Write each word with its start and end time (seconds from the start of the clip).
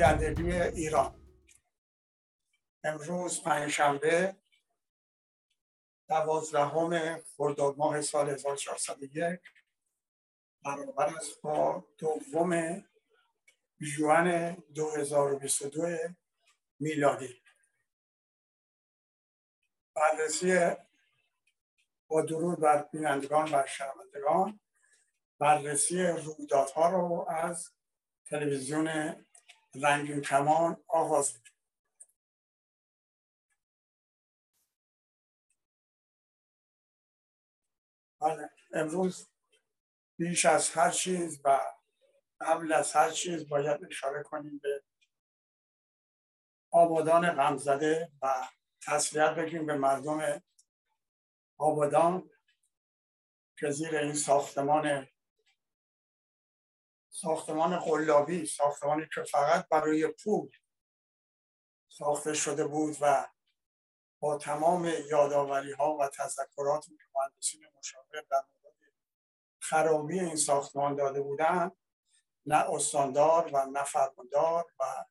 نام 0.00 0.18
پایندگی 0.18 0.52
ایران. 0.52 1.14
امروز 2.84 3.42
پنجشنبه 3.42 4.36
دوازدهم 6.08 7.20
خرداد 7.36 7.78
ماه 7.78 8.02
سال 8.02 8.30
1401 8.30 9.40
برابر 10.64 11.16
است 11.16 11.40
با 11.42 11.84
دوم 11.98 12.82
جوان 13.96 14.54
2022 14.74 15.88
میلادی. 16.78 17.42
بررسی 19.94 20.76
با 22.08 22.22
درود 22.22 22.60
بر 22.60 22.82
بینندگان 22.82 23.54
و 23.54 23.66
شنوندگان 23.66 24.60
بررسی 25.38 26.02
رویدادها 26.02 26.90
رو 26.90 27.26
از 27.28 27.70
تلویزیون 28.24 29.14
رنگین 29.74 30.20
کمان 30.20 30.84
آغاز 30.88 31.34
می‌کنم 31.34 31.50
بله 38.20 38.50
امروز 38.72 39.28
بیش 40.18 40.44
از 40.44 40.70
هر 40.70 40.90
چیز 40.90 41.40
و 41.44 41.60
قبل 42.40 42.72
از 42.72 42.92
هر 42.92 43.10
چیز 43.10 43.48
باید 43.48 43.84
اشاره 43.84 44.22
کنیم 44.22 44.58
به 44.58 44.84
آبادان 46.72 47.30
غمزده 47.30 48.12
و 48.22 48.48
تسلیت 48.86 49.34
بگیم 49.34 49.66
به 49.66 49.74
مردم 49.74 50.42
آبادان 51.58 52.30
که 53.58 53.70
زیر 53.70 53.96
این 53.96 54.14
ساختمان 54.14 55.06
ساختمان 57.10 57.78
قلابی 57.78 58.46
ساختمانی 58.46 59.06
که 59.14 59.22
فقط 59.22 59.68
برای 59.68 60.06
پول 60.06 60.50
ساخته 61.88 62.34
شده 62.34 62.66
بود 62.66 62.96
و 63.00 63.28
با 64.20 64.38
تمام 64.38 64.92
یادآوری 65.10 65.72
ها 65.72 65.96
و 65.96 66.08
تذکرات 66.08 66.84
که 66.84 67.04
مهندسین 67.14 67.66
مشاور 67.78 68.20
در 68.30 68.42
مورد 68.62 68.74
خرابی 69.60 70.20
این 70.20 70.36
ساختمان 70.36 70.96
داده 70.96 71.20
بودند 71.20 71.76
نه 72.46 72.70
استاندار 72.70 73.50
و 73.52 73.66
نه 73.66 73.84
فرماندار 73.84 74.64
و 74.80 75.04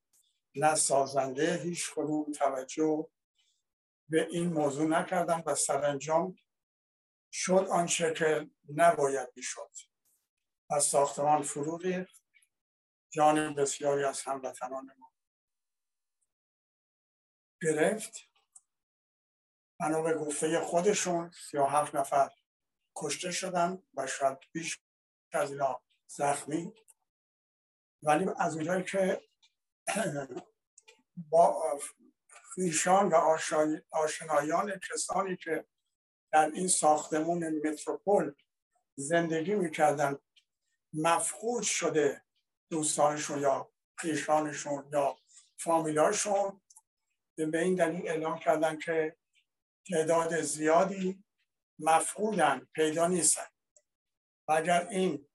نه 0.56 0.76
سازنده 0.76 1.58
هیچ 1.58 1.94
کدوم 1.96 2.32
توجه 2.32 3.10
به 4.10 4.28
این 4.32 4.54
موضوع 4.54 4.88
نکردن 4.88 5.44
و 5.46 5.56
سرانجام 5.56 6.36
شد 7.32 7.68
آنچه 7.72 8.14
که 8.14 8.50
نباید 8.76 9.30
می‌شد. 9.36 9.89
از 10.70 10.84
ساختمان 10.84 11.42
فرو 11.42 11.78
ریخت. 11.78 12.20
جان 13.10 13.56
بسیاری 13.56 14.04
از 14.04 14.22
هموطنان 14.22 14.92
ما 14.98 15.12
گرفت. 17.62 18.14
بنا 19.80 20.02
به 20.02 20.14
گفته 20.14 20.60
خودشون 20.60 21.32
سی 21.32 21.58
هفت 21.58 21.96
نفر 21.96 22.30
کشته 22.96 23.32
شدن 23.32 23.84
و 23.94 24.08
شاید 24.08 24.38
بیش 24.52 24.80
از 25.32 25.52
اینا 25.52 25.84
زخمی. 26.08 26.74
ولی 28.04 28.26
از 28.38 28.56
اونجایی 28.56 28.84
که 28.84 29.22
با 31.30 31.80
خیشان 32.56 33.10
و 33.10 33.16
آشنایان 33.92 34.80
کسانی 34.90 35.38
که 35.38 35.68
در 36.32 36.52
این 36.54 36.68
ساختمون 36.68 37.68
متروپول 37.68 38.36
زندگی 38.96 39.56
می‌کردن 39.56 40.18
مفقود 40.94 41.64
شده 41.64 42.24
دوستانشون 42.70 43.40
یا 43.42 43.72
خیشانشون 43.98 44.90
یا 44.94 45.18
فامیلاشون. 45.58 46.62
به 47.36 47.62
این 47.62 47.76
دلیل 47.76 48.08
اعلام 48.08 48.40
کردن 48.40 48.80
که 48.80 49.18
تعداد 49.90 50.42
زیادی 50.42 51.24
مفقودن 51.80 52.68
پیدا 52.74 53.08
نیستن. 53.08 53.48
و 54.48 54.52
اگر 54.52 54.88
این 54.88 55.28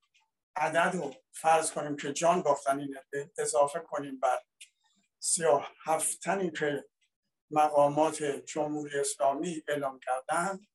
عدد 0.57 0.95
رو 0.95 1.15
فرض 1.33 1.73
کنیم 1.73 1.97
که 1.97 2.13
جان 2.13 2.43
باختن 2.43 2.81
این 2.81 2.97
اضافه 3.39 3.81
کنیم 3.81 4.21
بر 4.21 4.43
سیاه 5.19 5.73
هفتنی 5.85 6.51
که 6.51 6.85
مقامات 7.51 8.23
جمهوری 8.23 9.01
اسلامی 9.01 9.63
اعلام 9.69 10.01
کردن 10.01 10.67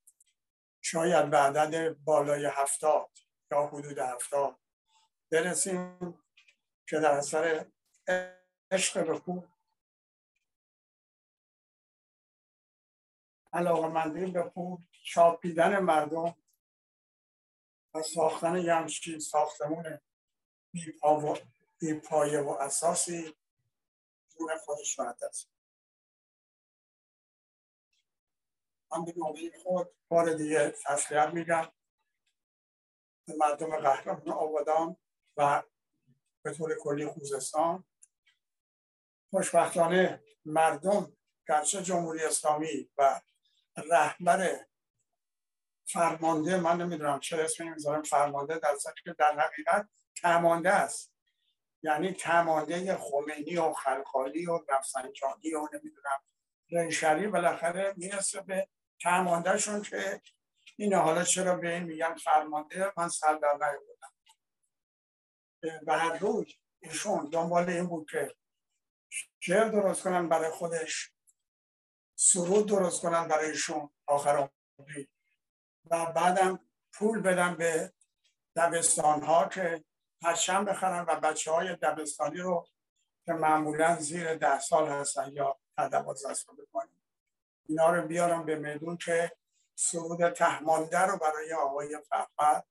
شاید 0.81 1.29
به 1.29 1.37
عدد 1.37 1.93
بالای 1.93 2.45
هفتاد 2.45 3.09
یا 3.51 3.67
حدود 3.67 3.97
هفتاد 3.97 4.59
برسیم 5.31 5.99
که 6.87 6.99
در 6.99 7.11
اثر 7.11 7.65
عشق 8.71 9.07
به 9.07 9.19
پول 9.19 9.47
علاقه 13.53 13.87
مندی 13.87 14.31
به 14.31 14.43
پول 14.43 14.77
چاپیدن 14.91 15.79
مردم 15.79 16.35
و 17.93 18.01
ساختن 18.01 18.55
همچین 18.55 19.19
ساختمون 19.19 19.99
بی, 21.79 21.93
پایه 21.93 22.39
و 22.39 22.49
اساسی 22.49 23.35
جون 24.29 24.57
خودش 24.57 24.99
است 24.99 25.49
من 28.91 29.05
به 29.05 29.13
نوبه 29.17 29.51
خود 29.63 29.87
بار 30.07 30.33
دیگه 30.33 30.69
تسلیت 30.69 31.29
میگم. 31.33 31.71
به 33.25 33.35
مردم 33.35 33.77
قهرمان 33.77 34.29
آبادان 34.29 34.97
و 35.39 35.63
به 36.43 36.53
طور 36.53 36.75
کلی 36.75 37.07
خوزستان. 37.07 37.83
خوشبختانه 39.29 40.23
مردم 40.45 41.17
گرچه 41.47 41.81
جمهوری 41.83 42.23
اسلامی 42.23 42.89
و 42.97 43.21
رهبر 43.77 44.65
فرمانده 45.85 46.57
من 46.57 46.81
نمی‌دونم 46.81 47.19
چه 47.19 47.37
اسمی 47.37 47.69
می‌ذارم 47.69 48.03
فرمانده 48.03 48.59
در 48.59 48.75
که 49.03 49.15
در 49.17 49.39
حقیقت 49.39 49.89
تمانده 50.21 50.69
است. 50.69 51.13
یعنی 51.83 52.13
تمانده 52.13 52.97
خمینی 52.97 53.57
و 53.57 53.73
خلخالی 53.73 54.45
و 54.45 54.59
رفسنجانی 54.69 55.53
و 55.53 55.67
نمی‌دونم 55.73 56.23
رنشری 56.71 57.27
بالاخره 57.27 57.93
می‌رسه 57.97 58.41
به 58.41 58.67
شون 59.57 59.81
که 59.81 60.21
این 60.77 60.93
حالا 60.93 61.23
چرا 61.23 61.55
به 61.55 61.73
این 61.73 61.83
میگن 61.83 62.15
فرمانده؟ 62.15 62.93
من 62.97 63.09
سر 63.09 63.33
در 63.33 63.57
و 65.87 65.99
هر 65.99 66.17
روز 66.17 66.53
ایشون 66.79 67.29
دنبال 67.29 67.69
این 67.69 67.87
بود 67.87 68.09
که 68.09 68.35
شعر 69.39 69.69
درست 69.69 70.03
کنن 70.03 70.29
برای 70.29 70.51
خودش 70.51 71.11
سرود 72.15 72.67
درست 72.67 73.01
کنن 73.01 73.27
برای 73.27 73.49
ایشون 73.49 73.89
آخر 74.07 74.49
عمری 74.79 75.09
و 75.85 76.05
بعدم 76.05 76.59
پول 76.93 77.21
بدن 77.21 77.55
به 77.55 77.93
دبستان 78.55 79.21
ها 79.21 79.47
که 79.47 79.83
پرچم 80.21 80.65
بخرن 80.65 81.05
و 81.07 81.19
بچه 81.19 81.51
های 81.51 81.75
دبستانی 81.75 82.37
رو 82.37 82.67
که 83.25 83.33
معمولا 83.33 83.95
زیر 83.95 84.35
ده 84.35 84.59
سال 84.59 84.87
هستن 84.87 85.31
یا 85.33 85.59
دوازده 85.77 86.33
سال 86.33 86.55
بکنیم 86.55 87.03
اینا 87.65 87.89
رو 87.89 88.07
بیارم 88.07 88.45
به 88.45 88.55
میدون 88.55 88.97
که 88.97 89.31
سرود 89.75 90.29
تهمانده 90.29 90.99
رو 90.99 91.17
برای 91.17 91.53
آقای 91.53 91.97
فرفر 92.09 92.63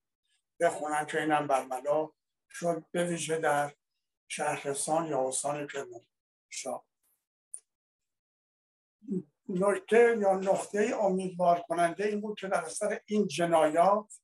بخونن 0.61 1.07
که 1.07 1.21
اینم 1.21 1.47
برملا 1.47 2.11
شد 2.51 2.85
به 2.91 3.19
در 3.43 3.75
شهرستان 4.29 5.07
یا 5.07 5.29
استان 5.29 5.67
کرمانشاه 5.67 6.89
نکته 9.49 10.17
یا 10.21 10.33
نقطه 10.33 10.97
امیدوار 11.01 11.61
کننده 11.61 12.05
این 12.05 12.21
بود 12.21 12.39
که 12.39 12.49
در 12.49 12.65
اثر 12.65 13.01
این 13.07 13.27
جنایات 13.27 14.21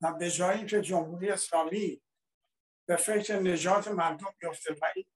و 0.00 0.12
به 0.12 0.30
جایی 0.30 0.66
که 0.66 0.80
جمهوری 0.80 1.30
اسلامی 1.30 2.02
به 2.88 2.96
فکر 2.96 3.36
نجات 3.36 3.88
مردم 3.88 4.34
بیفته 4.38 4.74
و 4.74 4.92
این 4.96 5.06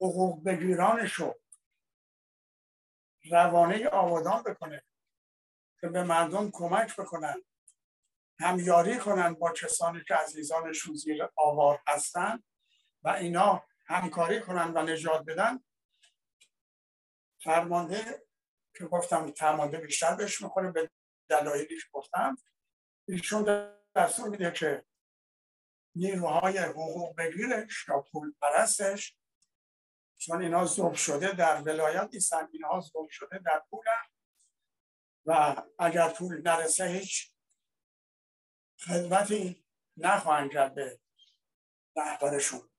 حقوق 0.00 0.44
بگیرانشو 0.44 1.34
روانه 3.30 3.88
آبادان 3.88 4.42
بکنه 4.42 4.82
که 5.80 5.88
به 5.88 6.02
مردم 6.02 6.50
کمک 6.50 6.96
بکنن 6.96 7.42
همیاری 8.40 8.98
کنن 8.98 9.34
با 9.34 9.52
کسانی 9.52 10.04
که 10.08 10.14
عزیزانشون 10.14 10.94
زیر 10.94 11.28
آوار 11.36 11.82
هستن 11.88 12.42
و 13.02 13.08
اینا 13.08 13.62
همکاری 13.86 14.40
کنن 14.40 14.72
و 14.76 14.82
نجات 14.82 15.24
بدن. 15.24 15.64
فرمانده 17.42 18.26
که 18.74 18.86
گفتم 18.86 19.32
فرمانده 19.32 19.78
بیشتر 19.78 20.14
بهش 20.14 20.42
می‌کنه 20.42 20.72
به 20.72 20.90
دلایلیش 21.28 21.88
گفتم. 21.92 22.36
ایشون 23.08 23.72
دستور 23.94 24.28
میده 24.28 24.50
که 24.50 24.84
نیروهای 25.94 26.58
حقوق 26.58 27.16
بگیرش 27.16 27.88
یا 27.88 28.04
پول 28.12 28.34
پرستش. 28.40 29.16
چون 30.18 30.42
اینا 30.42 30.64
زوب 30.64 30.94
شده 30.94 31.32
در 31.32 31.62
ولایت 31.62 32.08
نیستن 32.12 32.48
اینها 32.52 32.80
زوب 32.80 33.08
شده 33.10 33.38
در 33.38 33.62
پولن 33.70 34.04
و 35.26 35.62
اگر 35.78 36.08
پول 36.08 36.42
نرسه 36.42 36.84
هیچ 36.84 37.35
خدمتی 38.84 39.64
نخواهند 39.96 40.52
کرد 40.52 40.74
به 40.74 41.00
رهبرشون. 41.96 42.70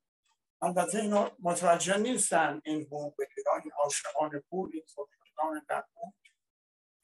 البته 0.62 1.00
اینو 1.00 1.30
متوجه 1.40 1.98
نیستن 1.98 2.62
این 2.66 2.82
حقوق 2.82 3.16
بگیران 3.20 3.62
این 3.62 3.72
عاشقان 3.72 4.40
پول 4.50 4.72
این 4.74 4.84
سلطان 4.86 5.66
در 5.70 5.84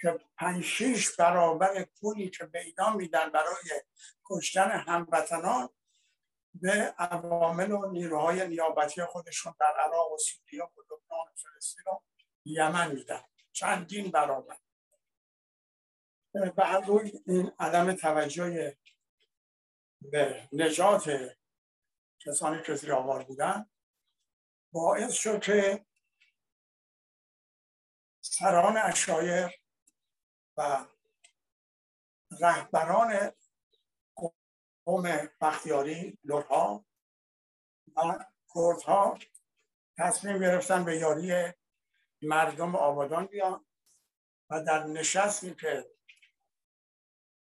که 0.01 0.19
پنج 0.37 0.63
شیش 0.63 1.15
برابر 1.15 1.87
پولی 1.99 2.29
که 2.29 2.45
به 2.45 2.59
اینا 2.59 2.93
میدن 2.95 3.29
برای 3.29 3.81
کشتن 4.25 4.71
هموطنان 4.71 5.69
به 6.53 6.93
عوامل 6.97 7.71
و 7.71 7.91
نیروهای 7.91 8.47
نیابتی 8.47 9.05
خودشون 9.05 9.53
در 9.59 9.73
عراق 9.85 10.11
و 10.11 10.17
سوریه 10.17 10.63
و 10.63 10.81
لبنان 10.81 11.27
و 11.27 11.35
فلسطین 11.35 11.83
و 11.87 11.99
یمن 12.45 12.91
میدن. 12.91 13.21
چندین 13.51 14.11
برابر. 14.11 14.57
به 16.33 16.65
هر 16.65 16.79
روی 16.79 17.11
این 17.25 17.51
عدم 17.59 17.93
توجه 17.93 18.77
به 20.01 20.49
نجات 20.53 21.35
کسانی 22.19 22.61
که 22.61 22.75
زیر 22.75 22.93
آوار 22.93 23.23
بودن 23.23 23.69
باعث 24.71 25.13
شد 25.13 25.41
که 25.41 25.85
سران 28.21 28.77
اشایر 28.77 29.49
و 30.57 30.85
رهبران 32.41 33.31
قوم 34.85 35.29
بختیاری 35.41 36.19
لورها 36.23 36.85
و 37.95 38.25
کردها 38.55 39.19
تصمیم 39.97 40.39
گرفتن 40.39 40.85
به 40.85 40.97
یاری 40.97 41.53
مردم 42.21 42.75
آبادان 42.75 43.25
بیان 43.25 43.65
و 44.49 44.63
در 44.63 44.83
نشستی 44.83 45.55
که 45.55 45.93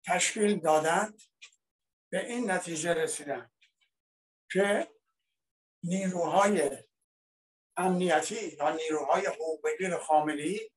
تشکیل 0.05 0.59
دادند 0.59 1.21
به 2.11 2.25
این 2.25 2.51
نتیجه 2.51 2.93
رسیدن 2.93 3.51
که 4.51 4.87
نیروهای 5.83 6.71
امنیتی 7.77 8.57
یا 8.59 8.75
نیروهای 8.75 9.25
حقوقی 9.25 9.97
خاملی 9.97 10.71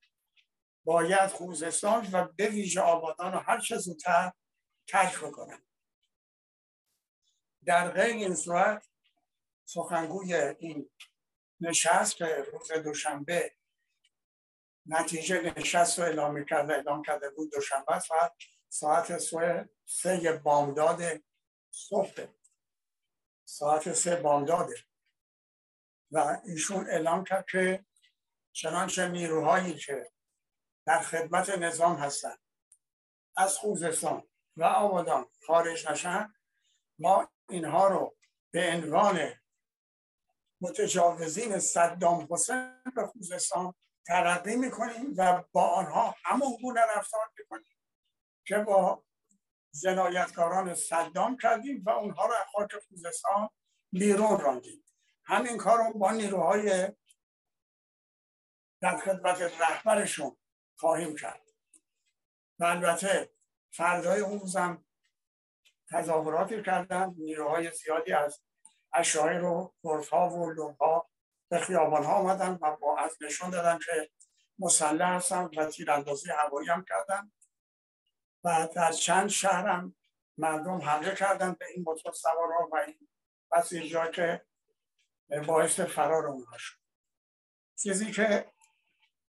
باید 0.84 1.30
خوزستان 1.30 2.08
و 2.12 2.28
به 2.36 2.48
ویژه 2.48 2.80
آبادان 2.80 3.32
رو 3.32 3.38
هر 3.38 3.60
چه 3.60 3.76
زودتر 3.76 4.32
ترک 4.88 5.20
بکنن 5.20 5.66
در 7.64 7.90
غیر 7.90 8.14
این 8.14 8.34
صورت 8.34 8.88
سخنگوی 9.64 10.34
این 10.34 10.90
نشست 11.60 12.16
که 12.16 12.46
روز 12.52 12.72
دوشنبه 12.72 13.54
نتیجه 14.86 15.54
نشست 15.56 15.98
رو 15.98 16.04
اعلام 16.04 16.44
کرده 16.44 16.72
اعلام 16.74 17.02
کرده 17.02 17.30
بود 17.30 17.50
دوشنبه 17.52 17.98
ساعت 17.98 18.32
ساعت 18.68 19.18
سه 19.84 20.40
بامداد 20.44 21.02
صبح. 21.70 22.26
ساعت 23.44 23.92
سه 23.92 24.16
بامداده 24.16 24.74
و 26.10 26.40
ایشون 26.44 26.90
اعلام 26.90 27.24
کرد 27.24 27.46
که 27.50 27.86
چنانچه 28.52 29.08
نیروهایی 29.08 29.74
که 29.74 30.12
در 30.86 31.00
خدمت 31.00 31.50
نظام 31.50 31.96
هستند 31.96 32.38
از 33.36 33.56
خوزستان 33.56 34.28
و 34.56 34.64
آبادان 34.64 35.26
خارج 35.46 35.88
نشن 35.88 36.34
ما 36.98 37.32
اینها 37.48 37.88
رو 37.88 38.16
به 38.50 38.70
عنوان 38.72 39.32
متجاوزین 40.60 41.58
صدام 41.58 42.28
حسین 42.30 42.82
به 42.96 43.06
خوزستان 43.06 43.74
ترقی 44.06 44.56
می‌کنیم 44.56 45.14
و 45.16 45.44
با 45.52 45.68
آنها 45.68 46.14
همون 46.24 46.56
گونه 46.62 46.80
رفتار 46.96 47.30
می‌کنیم. 47.38 47.75
که 48.46 48.58
با 48.58 49.04
جنایتکاران 49.82 50.74
صدام 50.74 51.36
کردیم 51.36 51.82
و 51.86 51.90
اونها 51.90 52.26
رو 52.26 52.32
از 52.32 52.46
خاک 52.52 52.70
خوزستان 52.88 53.48
بیرون 53.92 54.40
راندیم. 54.40 54.84
همین 55.24 55.56
کار 55.56 55.78
رو 55.78 55.98
با 55.98 56.10
نیروهای 56.10 56.92
در 58.80 58.96
خدمت 58.96 59.42
رهبرشون 59.42 60.36
خواهیم 60.76 61.16
کرد. 61.16 61.42
و 62.58 62.64
البته 62.64 63.30
فردای 63.70 64.20
اون 64.20 64.40
روزم 64.40 64.84
تظاهراتی 65.90 66.62
کردن 66.62 67.14
نیروهای 67.18 67.70
زیادی 67.70 68.12
از 68.12 68.42
اشایر 68.92 69.44
و 69.44 69.74
گردها 69.82 70.30
و 70.30 70.50
لوها 70.50 71.10
به 71.50 71.58
خیابان 71.58 72.04
ها 72.04 72.14
آمدن 72.14 72.58
و 72.62 72.76
با 72.76 72.98
از 72.98 73.16
نشون 73.20 73.50
دادن 73.50 73.78
که 73.78 74.10
مسلح 74.58 75.16
هستن 75.16 75.50
و 75.56 75.70
تیراندازی 75.70 76.30
هوایی 76.30 76.68
هم 76.68 76.84
کردن. 76.88 77.32
و 78.46 78.68
در 78.74 78.92
چند 78.92 79.28
شهرم 79.28 79.96
مردم 80.38 80.80
حمله 80.80 81.14
کردن 81.14 81.52
به 81.52 81.66
این 81.74 81.84
موتور 81.86 82.12
سوارا 82.12 82.68
و 82.72 82.76
این 82.76 83.08
پس 83.50 83.72
اینجا 83.72 84.06
که 84.06 84.46
باعث 85.46 85.80
فرار 85.80 86.26
اونها 86.26 86.58
شد. 86.58 86.78
چیزی 87.78 88.12
که 88.12 88.52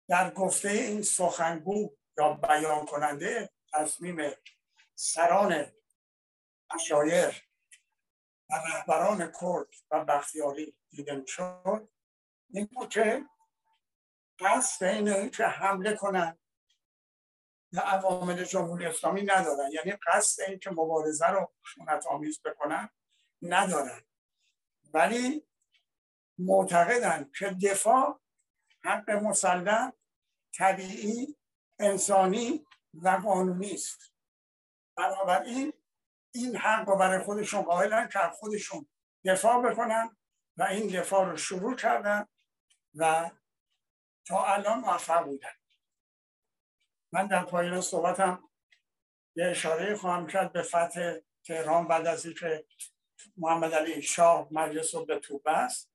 در 0.07 0.31
گفته 0.31 0.69
این 0.69 1.01
سخنگو 1.01 1.95
یا 2.17 2.33
بیان 2.33 2.85
کننده 2.85 3.49
تصمیم 3.73 4.31
سران 4.95 5.65
اشایر 6.75 7.43
و 8.49 8.53
رهبران 8.53 9.31
کرد 9.41 9.67
و 9.91 10.05
بختیاری 10.05 10.77
دیده 10.89 11.23
شد 11.27 11.89
این 12.49 12.69
بود 12.73 12.89
که 12.89 13.25
قصد 14.39 14.85
اینه 14.85 15.29
که 15.29 15.45
حمله 15.45 15.95
کنند 15.95 16.42
عوامل 17.81 18.43
جمهوری 18.43 18.85
اسلامی 18.85 19.21
ندارن. 19.21 19.71
یعنی 19.71 19.97
قصد 20.07 20.43
این 20.43 20.59
که 20.59 20.69
مبارزه 20.69 21.27
رو 21.27 21.51
خشونت 21.61 22.07
آمیز 22.07 22.41
بکنن 22.41 22.89
ندارن. 23.41 24.01
ولی 24.93 25.47
معتقدن 26.37 27.31
که 27.39 27.49
دفاع 27.49 28.21
حق 28.83 29.09
مسلم 29.09 29.93
طبیعی 30.57 31.37
انسانی 31.79 32.65
و 32.93 33.09
قانونی 33.09 33.73
است. 33.73 34.13
بنابراین 34.97 35.73
این 36.33 36.55
حق 36.55 36.89
رو 36.89 36.97
برای 36.97 37.23
خودشون 37.23 37.61
قائلن 37.61 38.09
که 38.09 38.19
خودشون 38.19 38.87
دفاع 39.25 39.71
بکنن 39.71 40.17
و 40.57 40.63
این 40.63 40.99
دفاع 40.99 41.29
رو 41.29 41.37
شروع 41.37 41.75
کردن 41.75 42.27
و 42.95 43.31
تا 44.27 44.45
الان 44.45 44.79
موفق 44.79 45.25
بودن. 45.25 45.62
من 47.13 47.27
در 47.27 47.43
پایان 47.43 47.81
صحبتم 47.81 48.49
یه 49.35 49.45
اشاره 49.45 49.95
خواهم 49.95 50.27
کرد 50.27 50.53
به 50.53 50.61
فتح 50.61 51.15
تهران 51.45 51.87
بعد 51.87 52.07
از 52.07 52.25
اینکه 52.25 52.65
محمد 53.37 53.73
علی 53.73 54.01
شاه 54.01 54.47
مجلس 54.51 54.95
رو 54.95 55.05
به 55.05 55.19
توبه 55.19 55.51
است. 55.51 55.91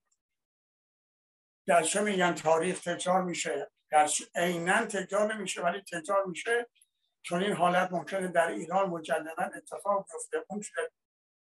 گرچه 1.66 2.00
میگن 2.00 2.34
تاریخ 2.34 2.80
تکرار 2.80 3.22
میشه 3.22 3.70
گرچه 3.90 4.24
عینا 4.34 4.86
تکرار 4.86 5.34
نمیشه 5.34 5.62
ولی 5.62 5.80
تکرار 5.80 6.24
میشه. 6.24 6.66
چون 7.22 7.42
این 7.42 7.52
حالت 7.52 7.92
ممکنه 7.92 8.28
در 8.28 8.48
ایران 8.48 8.90
مجددا 8.90 9.50
اتفاق 9.56 10.06
بیفته. 10.12 10.44
اون 10.48 10.62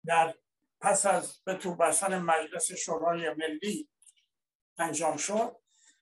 در 0.07 0.35
پس 0.81 1.07
از 1.07 1.43
به 1.45 1.55
تو 1.55 1.75
بستن 1.75 2.19
مجلس 2.19 2.73
شورای 2.73 3.35
ملی 3.35 3.89
انجام 4.79 5.17
شد 5.17 5.57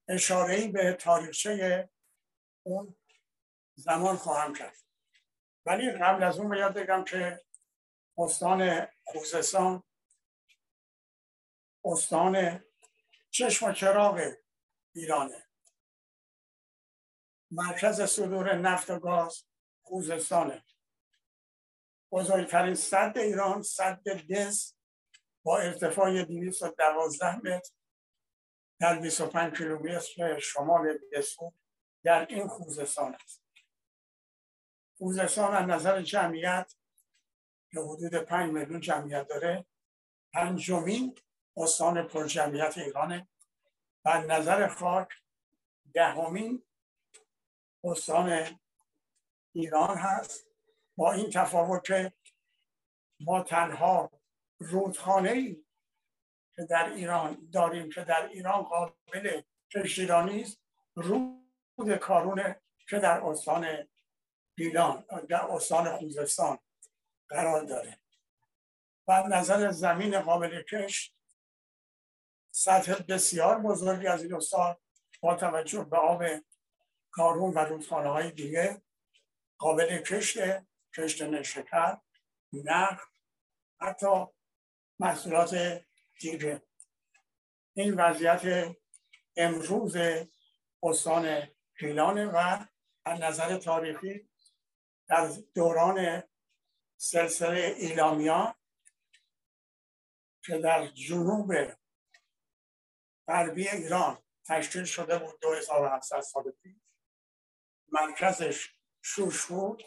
اشاره 0.09 0.69
به 0.69 0.93
تاریخچه 0.93 1.89
اون 2.63 2.97
زمان 3.77 4.17
خواهم 4.17 4.55
کرد. 4.55 4.77
ولی 5.67 5.91
قبل 5.91 6.23
از 6.23 6.39
اون 6.39 6.49
باید 6.49 6.75
بگم 6.75 7.05
که 7.05 7.45
استان 8.19 8.89
خوزستان 9.05 9.83
استان 11.85 12.65
چشم 13.31 13.67
و 13.67 13.73
چراغ 13.73 14.33
ایرانه. 14.95 15.47
مرکز 17.51 18.03
صدور 18.03 18.55
نفت 18.55 18.91
و 18.91 18.99
گاز 18.99 19.45
خوزستانه. 19.83 20.65
بزرگترین 22.13 22.75
صد 22.75 23.13
ایران 23.19 23.63
صد 23.63 24.03
دز 24.09 24.75
با 25.43 25.59
ارتفاع 25.59 26.23
212 26.23 27.37
متر 27.37 27.71
در 28.81 28.99
25 28.99 29.57
کیلومتر 29.57 30.39
شمال 30.39 30.99
دسو 31.13 31.55
در 32.05 32.27
این 32.27 32.49
خوزستان 32.49 33.15
است. 33.15 33.46
خوزستان 34.99 35.55
از 35.55 35.69
نظر 35.69 36.03
جمعیت 36.03 36.75
که 37.71 37.81
حدود 37.81 38.15
5 38.15 38.53
میلیون 38.53 38.81
جمعیت 38.81 39.29
داره. 39.29 39.67
پنجمین 40.33 41.19
استان 41.57 42.03
پر 42.03 42.27
جمعیت 42.27 42.79
ایرانه. 42.79 43.29
و 44.05 44.23
نظر 44.23 44.69
خاک 44.69 45.09
دهمین 45.95 46.63
استان 47.85 48.59
ایران 49.53 49.99
هست. 49.99 50.47
با 50.97 51.13
این 51.13 51.31
تفاوت 51.31 51.85
که 51.85 52.13
ما 53.21 53.43
تنها 53.43 54.11
رودخانه 54.59 55.31
ای 55.31 55.65
که 56.57 56.65
در 56.65 56.93
ایران 56.93 57.49
داریم 57.53 57.91
که 57.91 58.05
در 58.05 58.29
ایران 58.29 58.63
قابل 58.63 59.43
کشتیرانی 59.75 60.43
است 60.43 60.59
رود 60.95 61.97
کارونه 62.01 62.61
که 62.89 62.99
در 62.99 63.21
استان 63.21 63.89
گیلان 64.57 65.05
در 65.29 65.45
استان 65.45 65.97
خوزستان 65.97 66.59
قرار 67.29 67.65
داره. 67.65 67.99
و 69.09 69.23
نظر 69.29 69.71
زمین 69.71 70.21
قابل 70.21 70.63
کش 70.63 71.13
سطح 72.51 73.03
بسیار 73.09 73.59
بزرگی 73.59 74.07
از 74.07 74.23
این 74.23 74.35
استان 74.35 74.77
با 75.21 75.35
توجه 75.35 75.85
به 75.85 75.97
آب 75.97 76.25
کارون 77.11 77.55
و 77.55 77.59
رودخانه 77.59 78.09
های 78.09 78.31
دیگه 78.31 78.83
قابل 79.59 79.99
کشت 79.99 80.39
کشت 80.97 81.23
نشکر 81.23 81.97
نخ 82.53 83.01
حتی 83.81 84.27
محصولات 84.99 85.83
دیگه. 86.21 86.63
این 87.75 87.95
وضعیت 87.95 88.77
امروز 89.37 89.97
استان 90.83 91.49
گیلانه 91.79 92.27
و 92.27 92.65
از 93.05 93.21
نظر 93.21 93.59
تاریخی 93.59 94.29
در 95.09 95.33
دوران 95.55 96.23
سلسله 96.97 97.75
ایلامیان 97.79 98.55
که 100.45 100.59
در 100.59 100.87
جنوب 100.87 101.55
غربی 103.29 103.69
ایران 103.69 104.23
تشکیل 104.47 104.85
شده 104.85 105.19
بود 105.19 105.41
2700 105.41 106.21
سال 106.21 106.51
پیش. 106.51 106.77
مرکزش 107.93 108.75
شوش 109.03 109.47
بود 109.47 109.83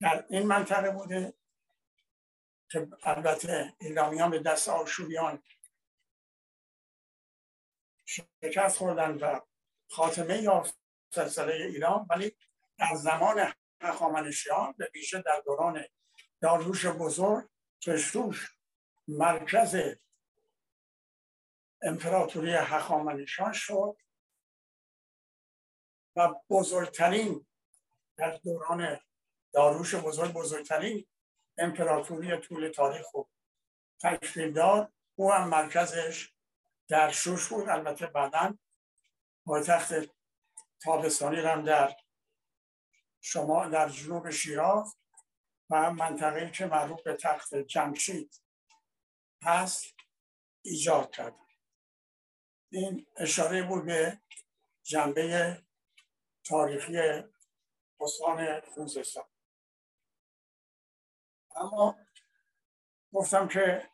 در 0.00 0.26
این 0.30 0.46
منطقه 0.46 0.90
بوده 0.90 1.34
که 2.70 2.88
البته 3.02 3.74
ایلامیان 3.80 4.30
به 4.30 4.38
دست 4.38 4.68
آشوریان 4.68 5.42
شکست 8.42 8.78
خوردن 8.78 9.18
و 9.18 9.40
خاتمه 9.90 10.42
یافت 10.42 10.80
سلسله 11.10 11.54
ایران 11.54 12.06
ولی 12.10 12.36
در 12.78 12.94
زمان 12.94 13.52
هخامنشیان 13.80 14.74
به 14.78 14.90
ویژه 14.94 15.22
در 15.22 15.42
دوران 15.44 15.84
داروش 16.40 16.86
بزرگ 16.86 17.48
که 17.80 17.96
شوش 17.96 18.56
مرکز 19.08 19.76
امپراتوری 21.82 22.52
هخامنشیان 22.52 23.52
شد 23.52 23.96
و 26.16 26.34
بزرگترین 26.50 27.46
در 28.16 28.36
دوران 28.36 29.00
داروش 29.52 29.94
بزرگ 29.94 30.32
بزرگترین 30.32 31.06
امپراتوری 31.58 32.36
طول 32.36 32.68
تاریخ 32.68 33.06
رو 33.14 33.28
تشکیل 34.02 34.52
داد. 34.52 34.92
او 35.18 35.32
هم 35.32 35.48
مرکزش 35.48 36.34
در 36.88 37.10
شوش 37.10 37.48
بود. 37.48 37.68
البته 37.68 38.06
بعدا 38.06 38.58
پایتخت 39.46 39.92
تابستانی 40.82 41.40
هم 41.40 41.64
در 41.64 41.96
شما 43.20 43.66
در 43.66 43.88
جنوب 43.88 44.30
شیراز 44.30 44.96
و 45.70 45.90
منطقه 45.90 46.50
که 46.50 46.66
معروف 46.66 47.02
به 47.02 47.14
تخت 47.14 47.54
جمشید 47.54 48.42
هست 49.42 49.84
ایجاد 50.62 51.10
کرد 51.10 51.34
این 52.72 53.06
اشاره 53.16 53.62
بود 53.62 53.86
به 53.86 54.20
جنبه 54.82 55.62
تاریخی 56.44 57.22
استان 58.00 58.60
خوزستان. 58.60 59.24
اما 61.56 61.98
گفتم 63.12 63.48
که 63.48 63.90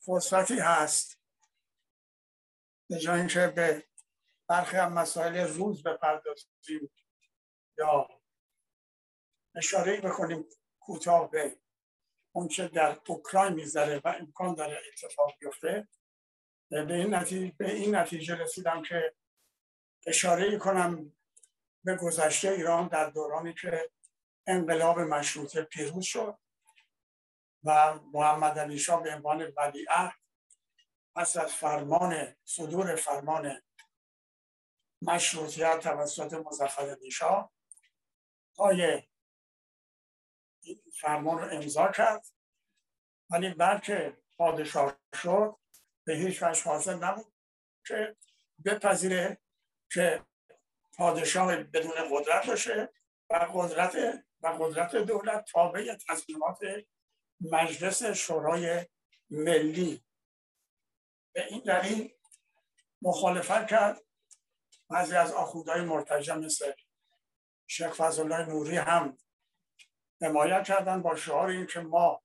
فرصتی 0.00 0.58
هست 0.58 1.20
به 2.88 2.98
جای 2.98 3.18
اینکه 3.18 3.46
به 3.46 3.88
برخی 4.48 4.76
هم 4.76 4.92
مسائل 4.92 5.36
روز 5.36 5.82
بپردازیم 5.82 6.90
اشاره 9.56 10.00
بکنیم 10.00 10.44
کوتاه 10.80 11.30
به 11.30 11.56
اونچه 12.32 12.68
در 12.68 13.00
اوکراین 13.06 13.54
می‌ذاره 13.54 14.00
و 14.04 14.08
امکان 14.20 14.54
داره 14.54 14.80
اتفاق 14.92 15.34
بیفته. 15.40 15.88
به 16.70 16.94
این 16.94 17.14
نتیجه, 17.14 17.54
به 17.58 17.72
این 17.72 17.94
نتیجه 17.94 18.34
رسیدم 18.34 18.82
که 18.82 19.14
اشاره 20.06 20.58
کنم 20.58 21.16
به 21.84 21.96
گذشته 21.96 22.48
ایران 22.48 22.88
در 22.88 23.10
دورانی 23.10 23.54
که 23.54 23.90
انقلاب 24.46 25.00
مشروطه 25.00 25.62
پیروز 25.62 26.04
شد 26.04 26.38
و 27.64 27.98
محمد 28.12 28.58
علی 28.58 28.78
شاه 28.78 29.02
به 29.02 29.14
عنوان 29.14 29.52
ولیعهد 29.56 30.14
پس 31.16 31.36
از 31.36 31.52
فرمان 31.52 32.36
صدور 32.44 32.96
فرمان 32.96 33.62
مشروطیت 35.02 35.80
توسط 35.80 36.32
مزفر 36.32 36.96
شاه 37.12 37.52
های 38.58 39.02
فرمان 41.00 41.38
رو 41.38 41.44
امضا 41.54 41.88
کرد 41.88 42.26
ولی 43.30 43.54
بلکه 43.54 44.16
پادشاه 44.36 44.98
شد 45.14 45.56
به 46.04 46.14
هیچ 46.14 46.42
وجه 46.42 46.62
حاضر 46.62 46.94
نبود 46.94 47.32
که 47.86 48.16
بپذیره 48.64 49.38
که 49.92 50.24
پادشاه 50.96 51.56
بدون 51.56 51.94
قدرت 52.10 52.46
باشه 52.46 52.92
و 53.30 53.48
قدرت 53.54 54.24
و 54.40 54.48
قدرت 54.48 54.96
دولت 54.96 55.44
تابع 55.52 55.96
تصمیمات 56.08 56.58
مجلس 57.40 58.04
شورای 58.04 58.86
ملی. 59.30 60.04
به 61.32 61.46
این 61.46 61.60
دلیل 61.60 62.14
مخالفت 63.02 63.66
کرد 63.66 64.00
بعضی 64.88 65.16
از 65.16 65.32
آخوندهای 65.32 65.80
مرتجم 65.80 66.38
مثل 66.38 66.72
شیخ 67.70 67.94
فضلالله 67.94 68.46
نوری 68.46 68.76
هم 68.76 69.18
حمایت 70.22 70.64
کردن 70.64 71.02
با 71.02 71.16
شعار 71.16 71.48
این 71.48 71.66
که 71.66 71.80
ما 71.80 72.22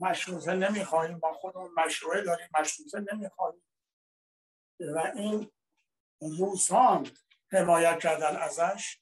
مشروطه 0.00 0.54
نمی‌خواهیم 0.54 1.18
ما 1.22 1.32
خودمون 1.32 1.70
مشروعه 1.76 2.22
داریم 2.22 2.48
مشروطه 2.60 3.04
نمی‌خواهیم. 3.12 3.62
و 4.80 4.98
این 5.14 5.50
روسان 6.20 7.10
حمایت 7.52 8.00
کردن 8.00 8.36
ازش 8.36 8.98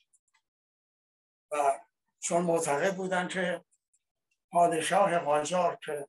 و 1.50 1.80
چون 2.20 2.42
معتقد 2.42 2.96
بودن 2.96 3.28
که 3.28 3.64
پادشاه 4.50 5.18
قاجار 5.18 5.78
که 5.84 6.08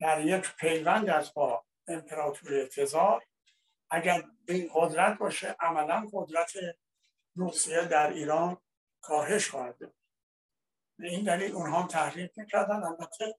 در 0.00 0.20
یک 0.20 0.56
پیوند 0.56 1.10
از 1.10 1.34
با 1.34 1.64
امپراتوری 1.88 2.66
تزار 2.66 3.26
اگر 3.90 4.24
این 4.48 4.70
قدرت 4.74 5.18
باشه 5.18 5.56
عملا 5.60 6.08
قدرت 6.12 6.52
روسیه 7.40 7.84
در 7.84 8.10
ایران 8.10 8.56
کاهش 9.00 9.50
خواهد 9.50 9.78
به 10.98 11.08
این 11.08 11.24
دلیل 11.24 11.52
اونها 11.52 11.82
هم 11.82 11.88
تحریک 11.88 12.38
می‌کردن. 12.38 12.84
البته 12.84 13.38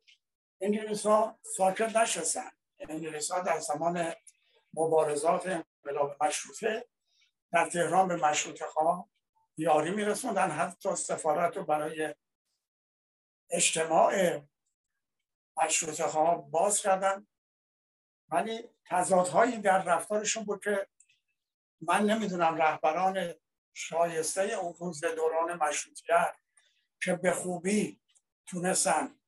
انگلیس 0.61 1.05
ها 1.05 1.39
ساکت 1.57 1.95
نشستن. 1.95 2.49
انگلیس 2.79 3.31
ها 3.31 3.41
در 3.41 3.59
زمان 3.59 4.13
مبارزات 4.73 5.47
انقلاب 5.47 6.23
مشروطه 6.23 6.87
در 7.51 7.69
تهران 7.69 8.07
به 8.07 8.15
مشروطه 8.15 8.65
خواه 8.65 9.09
یاری 9.57 9.91
میرسوندن. 9.91 10.51
حتی 10.51 10.95
سفارت 10.95 11.57
رو 11.57 11.63
برای 11.63 12.15
اجتماع 13.49 14.41
مشروطه 15.57 16.07
خواه 16.07 16.49
باز 16.51 16.81
کردن. 16.81 17.27
ولی 18.29 18.69
تضادهایی 18.85 19.57
در 19.57 19.83
رفتارشون 19.83 20.43
بود 20.43 20.63
که 20.63 20.87
من 21.81 22.05
نمی‌دونم 22.05 22.55
رهبران 22.55 23.33
شایسته 23.73 24.41
اون 24.41 24.73
روز 24.79 25.03
دوران 25.03 25.53
مشروطیت 25.63 26.35
که 27.03 27.15
به 27.15 27.31
خوبی 27.31 28.01
تونستن 28.47 29.19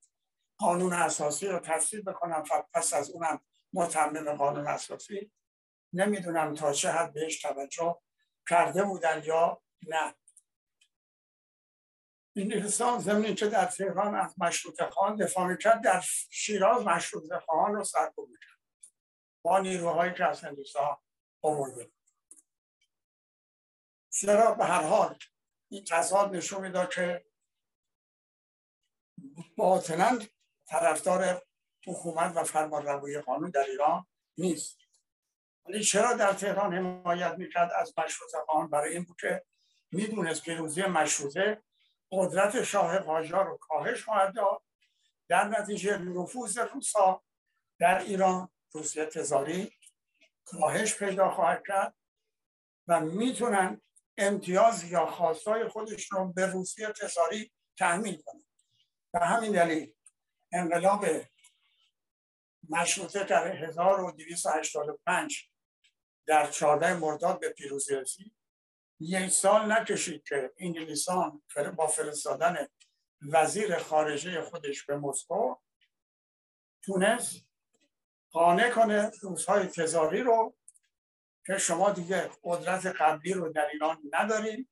قانون 0.58 0.94
اساسی 0.94 1.48
رو 1.48 1.60
تصویب 1.60 2.10
بکنم 2.10 2.44
پس 2.74 2.94
از 2.94 3.10
اونم 3.10 3.42
متمم 3.74 4.36
قانون 4.36 4.68
اساسی. 4.68 5.32
نمی‌دونم 5.94 6.56
تا 6.56 6.74
چه 6.74 6.92
حد 6.92 7.14
بهش 7.14 7.42
توجه 7.42 8.02
کرده 8.50 8.84
بودن 8.84 9.24
یا 9.26 9.62
نه. 9.88 10.16
انگلستان 12.36 13.00
زمینی 13.00 13.36
که 13.36 13.48
در 13.48 13.66
تهران 13.66 14.16
از 14.16 14.34
مشروط 14.38 14.84
خان 14.84 15.16
دفاع 15.16 15.48
می‌کرد 15.48 15.84
در 15.84 16.02
شیراز 16.32 16.86
مشروط 16.86 17.34
خان 17.46 17.74
رو 17.74 17.84
سرکوب 17.84 18.30
می‌کرد. 18.30 18.60
با 19.42 19.60
نیروهایی 19.60 20.14
که 20.14 20.26
از 20.26 20.44
هندوستان 20.44 20.98
آورده 21.42 21.92
چرا 24.14 24.52
به 24.54 24.66
هر 24.66 24.84
حال 24.84 25.18
این 25.70 25.84
تضاد 25.84 26.36
نشون 26.36 26.62
می‌داد 26.62 26.94
که 26.94 27.26
باطنا 29.58 30.20
طرفدار 30.68 31.42
حکومت 31.88 32.36
و 32.36 32.44
فرمان 32.44 32.86
روی 32.86 33.20
قانون 33.20 33.50
در 33.50 33.64
ایران 33.64 34.06
نیست. 34.38 34.78
ولی 35.66 35.84
چرا 35.84 36.14
در 36.14 36.34
تهران 36.34 36.74
حمایت 36.74 37.36
می‌کرد 37.38 37.72
از 37.72 37.94
مشروطه 37.98 38.38
خان 38.48 38.70
برای 38.70 38.94
این 38.94 39.04
بود 39.04 39.18
که 39.22 39.46
می‌دونست 39.92 40.44
پیروزی 40.44 40.82
مشروطه 40.82 41.64
قدرت 42.12 42.64
شاه 42.64 43.00
قاجار 43.00 43.46
رو 43.46 43.58
کاهش 43.58 44.04
خواهد 44.04 44.36
داد. 44.36 44.62
در 45.28 45.44
نتیجه 45.48 45.98
نفوذ 45.98 46.58
روسا 46.58 47.24
در 47.80 48.00
ایران 48.00 48.50
روسیه 48.72 49.06
تزاری 49.06 49.72
کاهش 50.46 50.96
پیدا 50.96 51.32
خواهد 51.32 51.64
کرد 51.68 51.96
و 52.88 53.00
می‌تونن 53.00 53.82
امتیاز 54.18 54.84
یا 54.84 55.06
خواستای 55.06 55.68
خودش 55.68 56.12
رو 56.12 56.34
به 56.34 56.46
روسیه 56.46 56.88
تزاری 56.88 57.52
تحمیل 57.78 58.22
کنند 58.22 58.46
به 59.14 59.20
همین 59.20 59.52
دلیل 59.52 59.94
انقلاب 60.52 61.06
مشروطه 62.70 63.24
در 63.24 63.48
1285 63.48 65.50
در 66.26 66.52
14 66.52 66.94
مرداد 66.94 67.40
به 67.40 67.50
پیروزی 67.50 67.96
رسید 67.96 68.36
یک 69.00 69.30
سال 69.30 69.72
نکشید 69.72 70.24
که 70.24 70.54
انگلیسان 70.58 71.42
با 71.76 71.88
فرستادن 71.88 72.68
وزیر 73.32 73.78
خارجه 73.78 74.42
خودش 74.42 74.86
به 74.86 74.98
مسکو 74.98 75.56
تونست 76.84 77.46
قانع 78.32 78.70
کنه 78.70 79.12
روزهای 79.22 79.68
تزاری 79.68 80.22
رو 80.22 80.56
که 81.46 81.58
شما 81.58 81.92
دیگه 81.92 82.30
قدرت 82.44 82.86
قبلی 82.86 83.34
رو 83.34 83.50
در 83.50 83.70
ایران 83.74 84.02
نداریم 84.12 84.70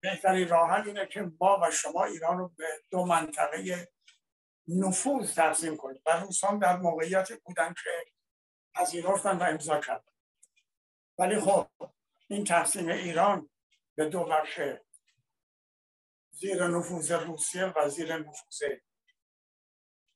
بهترین 0.00 0.48
راه 0.48 0.86
اینه 0.86 1.06
که 1.06 1.32
ما 1.40 1.60
و 1.62 1.70
شما 1.70 2.04
ایران 2.04 2.38
رو 2.38 2.48
به 2.48 2.66
دو 2.90 3.06
منطقه 3.06 3.88
نفوذ 4.68 5.34
تقسیم 5.34 5.76
کنیم. 5.76 6.02
و 6.06 6.10
روسان 6.10 6.58
در 6.58 6.76
موقعیت 6.76 7.32
بودن 7.44 7.74
که 7.84 7.90
از 8.74 8.94
این 8.94 9.04
و 9.04 9.42
امضا 9.42 9.80
کردن. 9.80 10.12
ولی 11.18 11.40
خب 11.40 11.68
این 12.28 12.44
تقسیم 12.44 12.88
ایران 12.88 13.50
به 13.94 14.08
دو 14.08 14.24
بخش 14.24 14.60
زیر 16.30 16.66
نفوذ 16.66 17.12
روسیه 17.12 17.64
و 17.64 17.88
زیر 17.88 18.16
نفوذ 18.16 18.62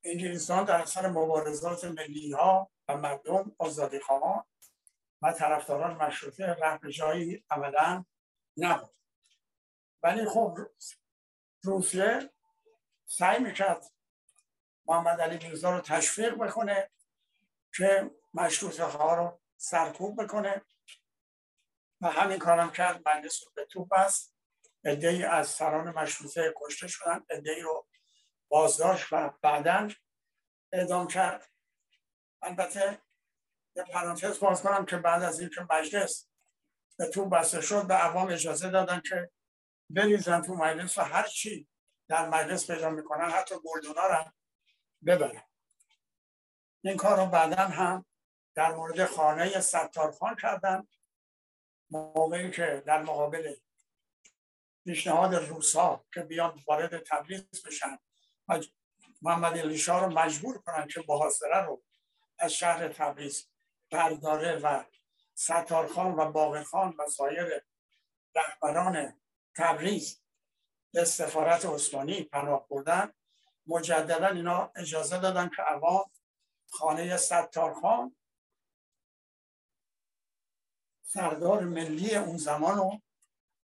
انگلیسان 0.03 0.65
در 0.65 0.81
اثر 0.81 1.07
مبارزات 1.07 1.83
ملی 1.83 2.31
ها 2.31 2.71
و 2.87 2.97
مردم 2.97 3.55
آزادی 3.59 3.99
خواهان 3.99 4.43
و 5.23 5.31
طرفداران 5.31 5.95
مشروطه 5.95 6.45
رفت 6.45 6.85
جایی 6.85 7.45
عملا 7.49 8.05
نبود. 8.57 8.95
ولی 10.03 10.25
خب 10.25 10.57
روسیه 11.63 12.29
سعی 13.05 13.39
می‌کرد 13.39 13.85
محمد 14.85 15.21
علی 15.21 15.47
میرزا 15.47 15.75
رو 15.75 15.81
تشویق 15.81 16.35
بکنه 16.35 16.89
که 17.75 18.11
مشروطه 18.33 18.83
ها 18.83 19.15
رو 19.15 19.41
سرکوب 19.57 20.23
بکنه 20.23 20.61
و 22.01 22.07
همین 22.07 22.39
کارم 22.39 22.71
کرد. 22.71 23.09
مجلس 23.09 23.43
رو 23.43 23.51
به 23.55 23.65
توپ 23.65 23.89
بست. 23.89 24.35
ای 24.85 25.23
از 25.23 25.47
سران 25.47 25.89
مشروطه 25.99 26.53
کشته 26.57 26.87
شدن. 26.87 27.25
ای 27.29 27.61
رو 27.61 27.87
بازداشت 28.47 29.13
و 29.13 29.33
بعدا 29.41 29.89
اعدام 30.71 31.07
کرد. 31.07 31.49
البته 32.41 33.01
یه 33.75 33.83
پرانتز 33.83 34.39
باز 34.39 34.61
کنم 34.61 34.85
که 34.85 34.97
بعد 34.97 35.23
از 35.23 35.39
اینکه 35.39 35.67
مجلس 35.69 36.27
به 36.97 37.05
تو 37.05 37.25
بسته 37.25 37.61
شد 37.61 37.87
به 37.87 37.93
عوام 37.93 38.27
اجازه 38.27 38.69
دادن 38.69 39.01
که 39.09 39.31
بریزن 39.89 40.41
تو 40.41 40.55
مجلس 40.55 40.97
و 40.97 41.01
هر 41.01 41.27
چی 41.27 41.67
در 42.07 42.29
مجلس 42.29 42.71
پیدا 42.71 42.89
می‌کنن 42.89 43.29
حتی 43.29 43.55
گلدونا 43.63 44.07
رو 44.07 44.25
ببرن. 45.05 45.43
این 46.83 46.97
کار 46.97 47.17
رو 47.17 47.25
بعدا 47.25 47.55
هم 47.55 48.05
در 48.55 48.75
مورد 48.75 49.05
خانه 49.05 49.59
ستارخان 49.59 50.35
کردن. 50.35 50.87
موقعی 51.89 52.51
که 52.51 52.83
در 52.85 53.01
مقابل 53.01 53.55
پیشنهاد 54.85 55.35
روسا 55.35 56.05
که 56.13 56.21
بیان 56.21 56.63
وارد 56.67 57.03
تبریز 57.03 57.65
بشن 57.65 57.97
محمد 59.21 59.57
علی 59.57 59.83
رو 59.87 60.09
مجبور 60.09 60.57
کنن 60.57 60.87
که 60.87 61.03
محاصره 61.07 61.57
رو 61.65 61.83
از 62.39 62.53
شهر 62.53 62.87
تبریز 62.87 63.52
برداره 63.93 64.55
و 64.55 64.83
ستارخان 65.33 66.15
و 66.15 66.31
باغرخان 66.31 66.95
و 66.99 67.09
سایر 67.09 67.63
رهبران 68.35 69.21
تبریز 69.55 70.21
به 70.93 71.05
سفارت 71.05 71.65
عثمانی 71.65 72.23
پناه 72.23 72.67
بردن. 72.67 73.13
مجددا 73.67 74.27
اینا 74.27 74.71
اجازه 74.75 75.19
دادن 75.19 75.49
که 75.49 75.61
عوام 75.61 76.11
خانه 76.69 77.17
ستارخان 77.17 78.15
سردار 81.03 81.63
ملی 81.63 82.15
اون 82.15 82.37
زمان 82.37 82.79
و 82.79 82.99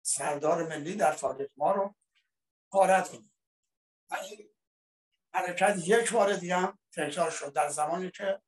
سردار 0.01 0.67
ملی 0.67 0.95
در 0.95 1.13
تاریخ 1.13 1.49
ما 1.57 1.71
رو 1.71 1.95
قارت 2.69 3.09
کنیم 3.09 3.31
و 4.09 4.15
این 4.15 4.49
حرکت 5.33 5.75
یک 5.87 6.11
بار 6.11 6.33
دیگه 6.33 6.55
هم 6.55 6.79
تکرار 6.93 7.31
شد 7.31 7.53
در 7.53 7.69
زمانی 7.69 8.11
که 8.11 8.41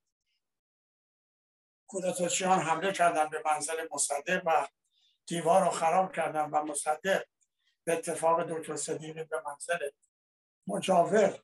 کودتاچیان 1.87 2.59
حمله 2.59 2.93
کردن 2.93 3.29
به 3.29 3.41
منزل 3.45 3.87
مصدق 3.91 4.41
و 4.45 4.67
دیوار 5.25 5.63
رو 5.63 5.69
خراب 5.69 6.15
کردن 6.15 6.49
و 6.49 6.63
مصدق 6.63 7.23
به 7.83 7.93
اتفاق 7.93 8.43
دکتر 8.43 8.75
صدیقی 8.75 9.23
به 9.23 9.41
منزل 9.45 9.89
مجاور 10.67 11.43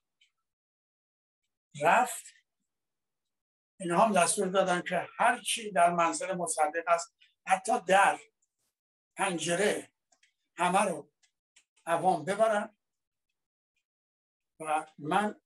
رفت. 1.82 2.25
اینها 3.79 4.06
هم 4.06 4.13
دستور 4.13 4.47
دادن 4.47 4.82
که 4.82 5.08
هر 5.17 5.41
چی 5.41 5.71
در 5.71 5.89
منزل 5.89 6.34
مصدق 6.34 6.84
است 6.88 7.15
حتی 7.47 7.79
در 7.88 8.19
پنجره 9.17 9.91
همه 10.58 10.82
رو 10.82 11.12
عوام 11.86 12.25
ببرن. 12.25 12.77
و 14.60 14.86
من 14.97 15.41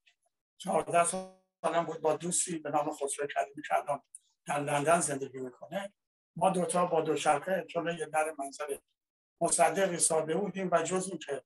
چهارده 0.57 1.03
سالم 1.05 1.85
بود 1.85 2.01
با 2.01 2.15
دوستی 2.15 2.59
به 2.59 2.69
نام 2.69 2.93
خسرو 2.93 3.27
کریمی 3.27 3.61
کردم. 3.69 4.03
در 4.47 4.59
لندن 4.59 4.99
زندگی 4.99 5.39
می‌کنه. 5.39 5.93
ما 6.35 6.49
دوتا 6.49 6.85
با 6.85 7.01
دو 7.01 7.15
جلوی 7.67 8.05
در 8.05 8.35
منظر 8.39 8.77
مصدقی 9.41 9.97
ساده 9.97 10.35
بودیم 10.35 10.69
و 10.71 10.83
جز 10.83 11.09
این 11.09 11.17
که 11.17 11.43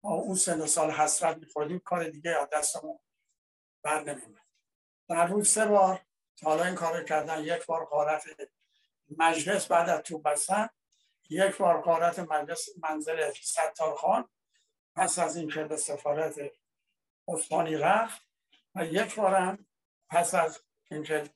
با 0.00 0.10
اون 0.10 0.34
سن 0.34 0.66
سال 0.66 0.90
حسرت 0.90 1.36
میخوردیم 1.36 1.78
کار 1.78 2.04
دیگه 2.04 2.30
از 2.30 2.48
دستمون 2.52 2.98
بر 3.82 4.00
نمیمد 4.00 4.46
در 5.08 5.26
روز 5.26 5.48
سه 5.48 5.66
بار 5.66 6.00
حالا 6.42 6.64
این 6.64 6.74
کار 6.74 7.04
کردن 7.04 7.44
یک 7.44 7.66
بار 7.66 7.84
قارت 7.84 8.24
مجلس 9.18 9.66
بعد 9.66 9.88
از 9.88 10.02
تو 10.02 10.18
بستن 10.18 10.68
یک 11.30 11.56
بار 11.56 11.80
قارت 11.82 12.18
مجلس 12.18 12.68
منزل 12.82 13.32
ستارخان 13.42 14.28
پس 14.94 15.18
از 15.18 15.36
اینکه 15.36 15.64
به 15.64 15.76
سفارت 15.76 16.34
عثمانی 17.28 17.76
رفت 17.76 18.22
و 18.74 18.84
یک 18.84 19.16
بارم 19.16 19.66
پس 20.08 20.34
از 20.34 20.62
اینکه 20.90 21.30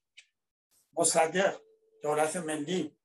مصدق 0.93 1.61
دولت 2.03 2.37
ملی 2.37 2.97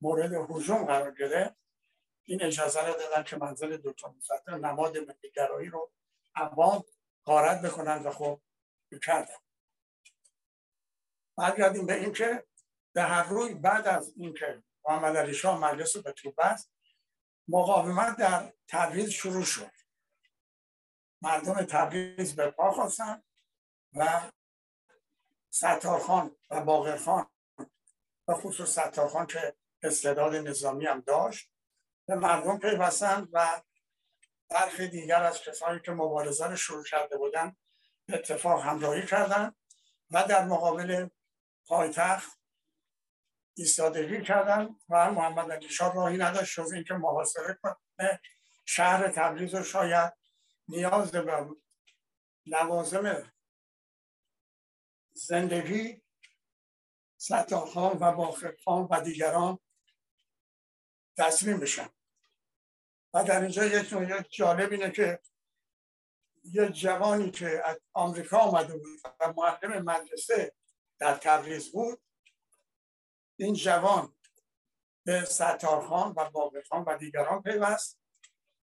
مورد 0.00 0.32
حجوم 0.48 0.84
قرار 0.84 1.14
گرفت. 1.14 1.56
این 2.24 2.42
اجازه 2.42 2.86
را 2.86 2.96
دادن 2.96 3.22
که 3.22 3.36
منزل 3.36 3.76
دکتر 3.84 4.08
مصدق 4.08 4.48
نماد 4.50 4.98
ملیگرایی 4.98 5.68
رو 5.68 5.92
عوام 6.34 6.84
غارت 7.24 7.62
بکنن 7.62 8.02
و 8.02 8.10
خب 8.10 8.40
کردن. 9.02 9.38
برگردیم 11.36 11.86
به 11.86 11.94
اینکه 11.94 12.46
به 12.94 13.02
هر 13.02 13.22
روی 13.22 13.54
بعد 13.54 13.86
از 13.86 14.12
اینکه 14.16 14.62
محمد 14.88 15.16
علی 15.16 15.34
شاه 15.34 15.60
مجلس 15.60 15.96
رو 15.96 16.02
به 16.02 16.12
تو 16.12 16.32
بست 16.38 16.72
مقاومت 17.48 18.16
در 18.16 18.52
تبریز 18.68 19.10
شروع 19.10 19.44
شد. 19.44 19.70
مردم 21.22 21.54
تبریز 21.54 22.36
به 22.36 22.50
پا 22.50 22.70
خواستن 22.70 23.22
و 23.92 24.30
ستارخان 25.56 26.36
و 26.50 26.60
باقرخان 26.60 27.26
و 28.28 28.34
خصوص 28.34 28.78
ستارخان 28.78 29.26
که 29.26 29.56
استعداد 29.82 30.34
نظامی 30.34 30.86
هم 30.86 31.00
داشت. 31.00 31.50
به 32.06 32.14
مردم 32.14 32.58
پیوستن 32.58 33.28
و 33.32 33.62
برخی 34.50 34.88
دیگر 34.88 35.22
از 35.22 35.42
کسانی 35.42 35.80
که 35.80 35.92
مبارزه 35.92 36.46
رو 36.46 36.56
شروع 36.56 36.84
کرده 36.84 37.16
بودن 37.16 37.56
اتفاق 38.08 38.62
همراهی 38.62 39.06
کردن 39.06 39.52
و 40.10 40.24
در 40.24 40.44
مقابل 40.44 41.08
پایتخت 41.66 42.38
ایستادگی 43.56 44.22
کردن 44.22 44.76
و 44.88 45.10
محمد 45.10 45.52
علی 45.52 45.68
شاه 45.68 45.94
راهی 45.94 46.16
نداشت 46.16 46.60
جز 46.60 46.72
اینکه 46.72 46.94
محاصره 46.94 47.58
کنه. 47.62 48.20
شهر 48.64 49.08
تبریز 49.08 49.54
رو 49.54 49.64
شاید 49.64 50.12
نیاز 50.68 51.10
به 51.10 51.46
لوازم 52.46 53.32
زندگی 55.16 56.02
ستارخان 57.16 57.98
و 58.00 58.12
باخرخان 58.12 58.88
و 58.90 59.00
دیگران 59.00 59.58
تسلیم 61.16 61.60
بشن. 61.60 61.88
و 63.14 63.24
در 63.24 63.40
اینجا 63.40 63.64
یک 63.64 63.92
نوعی 63.92 64.22
جالب 64.30 64.72
اینه 64.72 64.90
که 64.90 65.20
یه 66.44 66.68
جوانی 66.68 67.30
که 67.30 67.62
از 67.64 67.80
آمریکا 67.92 68.38
آمده 68.38 68.78
بود 68.78 69.00
و 69.20 69.32
معلم 69.32 69.82
مدرسه 69.82 70.54
در 70.98 71.14
تبریز 71.14 71.72
بود 71.72 72.02
این 73.36 73.54
جوان 73.54 74.16
به 75.04 75.24
ستارخان 75.24 76.14
و 76.16 76.30
باقرخان 76.30 76.84
و 76.84 76.98
دیگران 76.98 77.42
پیوست 77.42 78.00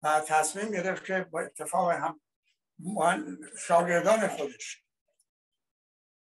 و 0.02 0.20
تصمیم 0.20 0.70
گرفت 0.72 1.04
که 1.04 1.20
با 1.30 1.40
اتفاق 1.40 1.90
هم 1.90 2.20
شاگردان 3.58 4.28
خودش 4.28 4.84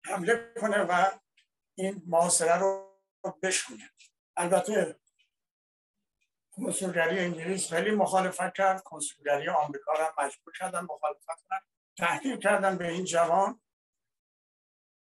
حمله 0.04 0.54
کنه 0.60 0.82
و 0.82 1.18
این 1.74 2.02
محاصره 2.06 2.58
رو 2.58 2.98
بشکنه. 3.42 3.90
البته 4.36 5.00
کنسولگری 6.52 7.18
انگلیس 7.18 7.72
خیلی 7.72 7.90
مخالفت 7.90 8.54
کرد. 8.54 8.82
کنسولگری 8.82 9.48
آمریکا 9.48 9.92
را 9.92 10.14
مجبور 10.18 10.52
کردن 10.58 10.80
مخالفت 10.80 11.42
کنن. 11.48 11.60
تحقیل 11.96 12.36
کردن 12.40 12.78
به 12.78 12.88
این 12.88 13.04
جوان 13.04 13.60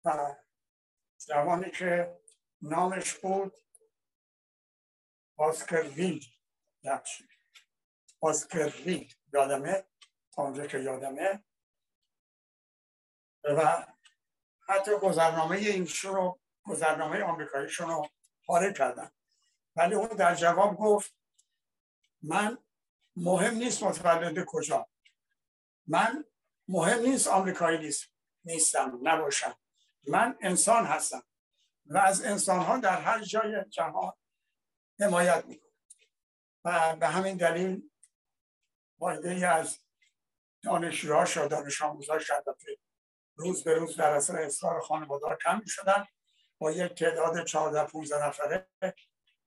و 0.05 0.35
جوانی 1.29 1.71
که 1.71 2.21
نامش 2.63 3.15
بود 3.15 3.57
آسکر 5.37 5.83
ویل. 5.83 6.25
آسکر 8.21 8.73
ویل. 8.85 9.15
یادمه؟ 9.33 9.85
تا 10.33 10.67
که 10.67 10.79
یادمه؟ 10.79 11.45
و 13.45 13.87
حتی 14.67 14.91
گذرنامه 14.99 15.57
اینشون 15.57 16.15
رو 16.15 16.41
گذرنامه 16.65 17.23
آمریکاییشون 17.23 17.89
رو 17.89 18.09
پاره 18.47 18.73
کردن. 18.73 19.11
ولی 19.77 19.95
اون 19.95 20.09
در 20.09 20.35
جواب 20.35 20.77
گفت 20.77 21.15
من 22.23 22.59
مهم 23.17 23.55
نیست 23.55 23.83
متولد 23.83 24.45
کجا. 24.45 24.89
من 25.87 26.25
مهم 26.69 27.01
نیست 27.01 27.29
آمریکایی 27.29 27.79
نیست 27.79 28.05
نیستم 28.45 28.99
نباشم. 29.03 29.57
من 30.09 30.39
انسان 30.41 30.87
هستم 30.87 31.23
و 31.87 31.99
از 31.99 32.25
انسان 32.25 32.61
ها 32.61 32.79
در 32.79 33.01
هر 33.01 33.21
جای 33.21 33.65
جهان 33.71 34.13
حمایت 35.01 35.45
می‌کنم. 35.45 35.71
و 36.65 36.97
به 36.97 37.07
همین 37.07 37.37
دلیل 37.37 37.91
وایده 38.99 39.49
از 39.49 39.79
دانشجوهاش 40.63 41.37
و 41.37 41.49
دانش 41.49 41.83
آموزاش 41.83 42.31
روز 43.37 43.65
به 43.65 43.75
روز 43.75 43.97
در 43.97 44.11
اثر 44.11 44.37
اصرار 44.37 44.81
خانوادار 44.81 45.39
کم 45.45 45.59
می 45.59 45.69
شدن 45.69 46.07
با 46.59 46.73
یک 46.73 46.95
تعداد 46.95 47.45
14 47.45 47.85
15 47.85 48.27
نفره 48.27 48.69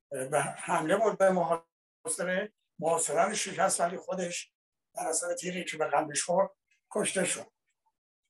به 0.10 0.42
حمله 0.42 0.98
بود 0.98 1.18
به 1.18 1.32
محاصره. 1.32 2.54
محاصره 2.80 3.34
شکست 3.34 3.82
ولی 3.82 3.98
خودش 3.98 4.52
در 4.96 5.08
اثر 5.08 5.36
تیری 5.36 5.66
که 5.66 5.78
به 5.78 5.86
قلبش 5.86 6.24
خورد 6.24 6.50
کشته 6.92 7.26
شد. 7.26 7.52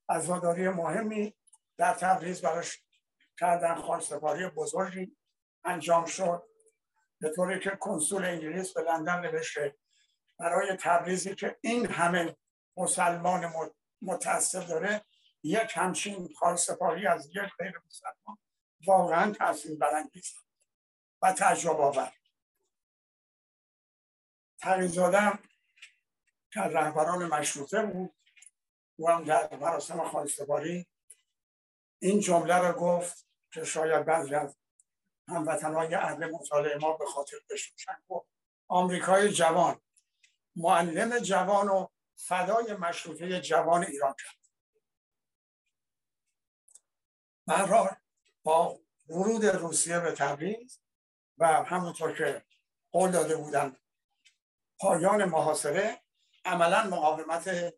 عزاداری 0.10 0.70
مهمی 0.70 1.36
در 1.78 1.94
تبریز 1.94 2.42
براش 2.42 2.84
کردن. 3.40 3.76
خواستگاری 3.76 4.48
بزرگی 4.48 5.18
انجام 5.66 6.06
شد. 6.06 6.44
به 7.22 7.32
طوری 7.36 7.60
که 7.60 7.70
کنسول 7.70 8.26
انگلیس 8.26 8.74
به 8.74 8.82
لندن 8.82 9.20
نوشته. 9.20 9.76
برای 10.40 10.78
تبریزی 10.80 11.36
که 11.36 11.58
این 11.62 11.86
همه 11.86 12.38
مسلمان 12.78 13.54
متاسف 14.02 14.68
داره 14.68 15.06
یک 15.48 15.72
همچین 15.74 16.34
خواستگاری 16.34 17.08
از 17.08 17.28
یک 17.28 17.52
غیر 17.60 17.82
مسلمان 17.86 18.38
واقعا 18.88 19.32
تاثیر 19.32 19.78
برانگیز 19.78 20.34
و 21.22 21.34
تجربه 21.34 21.84
آور. 21.84 22.14
تقیزادم 24.60 25.40
که 26.54 26.60
رهبران 26.60 27.26
مشروطه 27.26 27.86
بود 27.86 28.16
و 29.00 29.12
هم 29.12 29.24
در 29.24 29.56
مراسم 29.56 30.10
خواستگاری 30.10 30.88
این 32.02 32.20
جمله 32.20 32.56
رو 32.58 32.74
گفت 32.74 33.28
که 33.54 33.64
شاید 33.64 34.06
بعضی 34.06 34.36
از 34.36 34.58
هموطنهای 35.28 35.96
اهل 35.96 36.32
مطالعه 36.32 36.78
ما 36.78 36.98
به 36.98 37.06
خاطر 37.06 37.38
بشوشن 37.50 37.98
گفت 38.08 38.30
آمریکای 38.68 39.30
جوان 39.30 39.82
معلم 40.56 41.20
جوان 41.20 41.68
و 41.68 41.88
فدای 42.16 42.74
مشروطه 42.74 43.42
جوان 43.42 43.84
ایران 43.84 44.16
کرد 44.20 44.37
برحال 47.48 47.96
با 48.44 48.80
ورود 49.10 49.46
روسیه 49.46 50.00
به 50.00 50.12
تبریز 50.12 50.82
و 51.38 51.48
همونطور 51.48 52.18
که 52.18 52.46
قول 52.92 53.12
داده 53.12 53.38
بودن 53.38 53.76
پایان 54.80 55.26
محاصره 55.26 56.02
عملا 56.46 56.84
مقاومت 56.84 57.74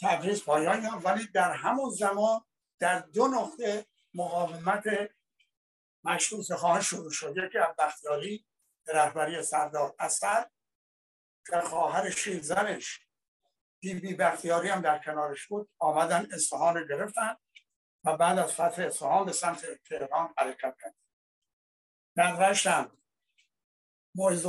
تبریز 0.00 0.44
پایان 0.44 0.82
یافت. 0.82 1.06
ولی 1.06 1.26
در 1.26 1.52
همون 1.52 1.90
زمان 1.90 2.40
در 2.78 2.98
دو 2.98 3.28
نقطه 3.28 3.86
مقاومت 4.14 4.84
مشروط 6.04 6.52
خواهان 6.52 6.80
شروع 6.80 7.10
شد. 7.10 7.34
یکی 7.36 7.58
از 7.58 7.74
بختیاری 7.78 8.46
رهبری 8.86 9.42
سردار 9.42 9.94
اسد 9.98 10.50
که 11.46 11.60
خواهر 11.60 12.10
زنش 12.40 13.00
بی 13.80 13.94
بی 13.94 14.14
بختیاری 14.14 14.68
هم 14.68 14.80
در 14.80 14.98
کنارش 14.98 15.46
بود 15.46 15.70
آمدن 15.78 16.28
اصفهان 16.32 16.76
رو 16.76 16.86
گرفتن. 16.86 17.36
و 18.04 18.16
بعد 18.16 18.38
از 18.38 18.52
فتح 18.52 18.82
اصفهان 18.82 19.26
به 19.26 19.32
سمت 19.32 19.66
تهران 19.88 20.34
حرکت 20.38 20.76
کرد. 20.82 20.94
در 22.16 22.50
رشت 22.50 22.66
هم 22.66 22.98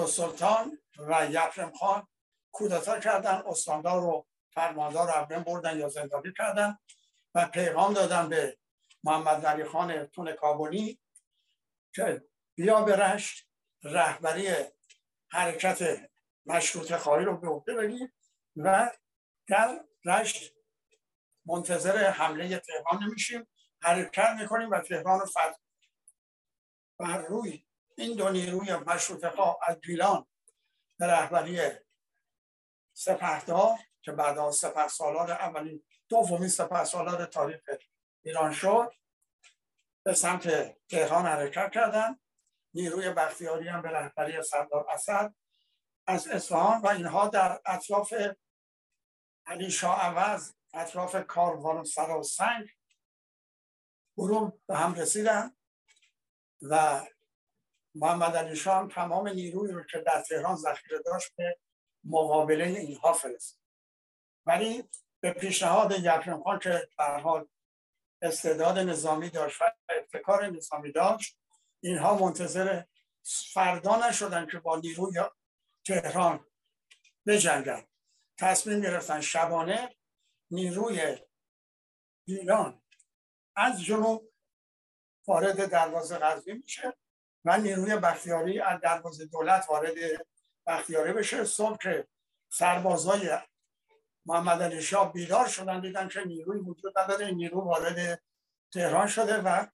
سلطان 0.08 0.80
و 0.98 1.28
یفرم 1.32 1.74
خان 1.74 2.08
کودتا 2.52 3.00
کردن 3.00 3.44
استاندار 3.46 4.04
و 4.04 4.28
فرماندار 4.54 5.28
رو 5.30 5.44
بردن 5.44 5.80
یا 5.80 5.90
زندانی 5.90 6.34
کردن 6.38 6.78
و 7.36 7.48
پیغام 7.48 7.94
دادن 7.94 8.30
به 8.30 8.58
محمد 9.04 9.46
علی 9.46 9.64
خان 9.64 10.06
تون 10.06 10.36
کابونی 10.36 11.00
که 11.96 12.24
بیا 12.56 12.82
به 12.82 12.96
رشت 12.96 13.48
رهبری 13.84 14.50
حرکت 15.32 16.10
مشروط 16.46 16.96
خواهی 16.96 17.26
رو 17.26 17.38
به 17.38 17.48
عهده 17.48 17.76
بگیر 17.76 18.12
و 18.56 18.92
در 19.48 19.86
رشت 20.06 20.54
منتظر 21.46 22.10
حمله 22.10 22.58
تهران 22.58 23.04
نمیشیم. 23.04 23.48
حرکت 23.82 24.36
می‌کنیم 24.40 24.70
و 24.70 24.80
تهران 24.80 25.20
رو 25.20 25.26
فتح 25.26 25.56
بر 27.00 27.18
روی 27.18 27.66
این 27.98 28.18
دو 28.18 28.30
نیروی 28.30 28.76
مشروط 28.76 29.28
خواه 29.28 29.58
از 29.68 29.82
گیلان 29.82 30.26
به 30.98 31.08
رهبری 31.08 31.60
سپهدار 32.94 33.78
که 34.02 34.12
بعد 34.12 34.38
از 34.38 34.56
سپه 34.56 34.88
سالار 34.88 35.32
اولین 35.32 35.84
دومین 36.10 36.50
سپه 36.50 36.84
سالار 36.84 37.26
تاریخ 37.26 37.62
ایران 38.24 38.54
شد 38.54 38.94
به 40.04 40.14
سمت 40.14 40.76
تهران 40.88 41.26
حرکت 41.26 41.72
کردن. 41.72 42.20
نیروی 42.74 43.10
بختیاری 43.10 43.68
هم 43.68 43.82
به 43.82 43.90
رهبری 43.90 44.44
سردار 44.44 44.86
اسد 44.90 45.34
از 46.08 46.28
اصفهان 46.28 46.82
و 46.82 46.88
اینها 46.88 47.28
در 47.28 47.62
اطراف 47.66 48.14
علی 49.46 49.72
شاه 49.72 50.02
عوض 50.02 50.54
اطراف 50.74 51.16
کاروان 51.28 51.78
و 51.78 52.24
سنگ 52.24 52.70
برون 54.18 54.62
به 54.68 54.78
هم 54.78 54.94
رسیدن 54.94 55.56
و 56.62 57.02
محمد 57.96 58.36
علی 58.36 58.56
شاه 58.56 58.88
تمام 58.88 59.28
نیروی 59.28 59.72
رو 59.72 59.84
که 59.84 59.98
در 60.00 60.22
تهران 60.22 60.56
ذخیره 60.56 61.00
داشت 61.06 61.36
به 61.36 61.58
مقابله 62.04 62.66
اینها 62.66 63.14
فرست 63.14 63.62
ولی 64.46 64.90
به 65.20 65.32
پیشنهاد 65.32 65.92
یکرم 65.92 66.44
خان 66.44 66.60
که 66.60 66.90
در 66.98 67.20
حال 67.20 67.48
استعداد 68.22 68.78
نظامی 68.78 69.30
داشت 69.30 69.62
و 69.62 69.66
ابتکار 69.90 70.46
نظامی 70.46 70.92
داشت 70.92 71.38
اینها 71.80 72.18
منتظر 72.18 72.84
فردا 73.54 74.08
نشدن 74.10 74.48
که 74.48 74.60
با 74.60 74.78
نیروی 74.78 75.24
تهران 75.86 76.46
بجنگن. 77.28 77.88
تصمیم 78.38 78.82
گرفتن 78.82 79.22
شبانه 79.22 79.96
نیروی 80.52 81.18
ایران 82.28 82.82
از 83.56 83.84
جنوب 83.84 84.32
وارد 85.28 85.70
دروازه 85.70 86.18
غربی 86.18 86.54
میشه 86.54 86.94
و 87.46 87.58
نیروی 87.58 87.96
بختیاری 87.96 88.60
از 88.60 88.82
دروازه 88.82 89.26
دولت 89.26 89.66
وارد 89.70 89.94
بختیاری 90.68 91.14
بشه. 91.14 91.44
صبح 91.44 91.78
که 91.78 92.08
سربازای 92.52 93.38
محمد 94.26 94.62
علی 94.62 94.82
شاه 94.82 95.14
بیدار 95.14 95.48
شدن 95.48 95.82
دیدن 95.82 96.08
که 96.08 96.24
نیروی 96.24 96.60
وجود 96.60 97.00
نداره 97.00 97.32
نیرو 97.32 97.62
وارد 97.62 98.24
تهران 98.74 99.08
شده 99.08 99.38
و 99.38 99.68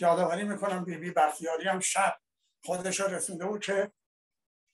یادآوری 0.00 0.44
می‌کنم 0.44 0.84
بی 0.84 0.96
بی 0.96 1.10
بختیاری 1.10 1.68
هم 1.68 1.80
شب 1.80 2.20
خودش 2.64 3.00
رسونده 3.00 3.46
بود 3.46 3.60
که 3.60 3.92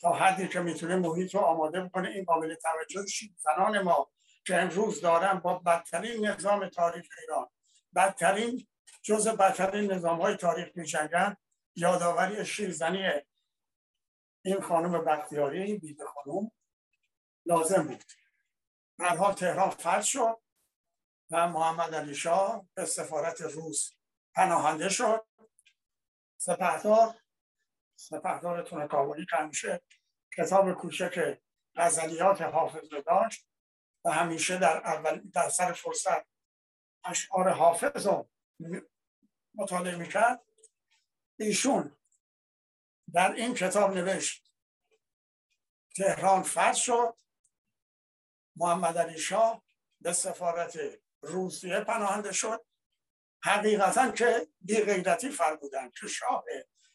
تا 0.00 0.12
حدی 0.12 0.48
که 0.48 0.60
می‌تونه 0.60 0.96
محیط 0.96 1.34
رو 1.34 1.40
آماده 1.40 1.80
بکنه. 1.80 2.08
این 2.08 2.24
قابل 2.24 2.54
توجه 2.54 3.04
زنان 3.38 3.82
ما 3.82 4.12
که 4.46 4.56
امروز 4.56 5.00
دارن 5.00 5.38
با 5.38 5.58
بدترین 5.58 6.26
نظام 6.26 6.68
تاریخ 6.68 7.08
ایران 7.20 7.48
بدترین 7.94 8.66
جز 9.02 9.28
بدترین 9.28 9.92
نظام 9.92 10.20
های 10.20 10.36
تاریخ 10.36 10.68
میشنگن 10.74 11.36
یادآوری 11.76 12.44
شیرزنی 12.44 13.10
این 14.44 14.60
خانم 14.60 15.04
بختیاری 15.04 15.78
بیده 15.78 16.04
خانم 16.04 16.50
لازم 17.46 17.82
بود. 17.82 18.04
حال 18.98 19.32
تهران 19.32 19.70
فرد 19.70 20.02
شد 20.02 20.40
و 21.30 21.48
محمد 21.48 21.94
علی 21.94 22.14
شاه 22.14 22.66
به 22.74 22.84
سفارت 22.84 23.40
روس 23.40 23.92
پناهنده 24.34 24.88
شد. 24.88 25.26
سپهدار 26.36 27.14
سپهدار 27.96 28.86
کابلی 28.88 29.26
که 29.26 29.36
همیشه 29.36 29.82
کتاب 30.36 30.72
کوچک 30.72 31.38
غزلیات 31.76 32.42
حافظ 32.42 32.88
داشت. 33.06 33.51
و 34.04 34.10
همیشه 34.10 34.58
در 34.58 34.76
اول 34.76 35.18
در 35.18 35.48
سر 35.48 35.72
فرصت. 35.72 36.26
اشعار 37.04 37.48
حافظ 37.48 38.06
رو 38.06 38.30
مطالعه 39.54 39.96
می‌کرد. 39.96 40.42
ایشون 41.38 41.96
در 43.14 43.32
این 43.32 43.54
کتاب 43.54 43.94
نوشت 43.94 44.52
تهران 45.96 46.42
فرض 46.42 46.76
شد. 46.76 47.16
محمد 48.56 48.98
علی 48.98 49.18
شاه 49.18 49.64
به 50.00 50.12
سفارت 50.12 50.78
روسیه 51.22 51.80
پناهنده 51.80 52.32
شد. 52.32 52.66
حقیقتا 53.42 54.10
که 54.10 54.48
بیغیرتی 54.60 55.30
فرمودن 55.30 55.90
که 55.90 56.08
شاه 56.08 56.44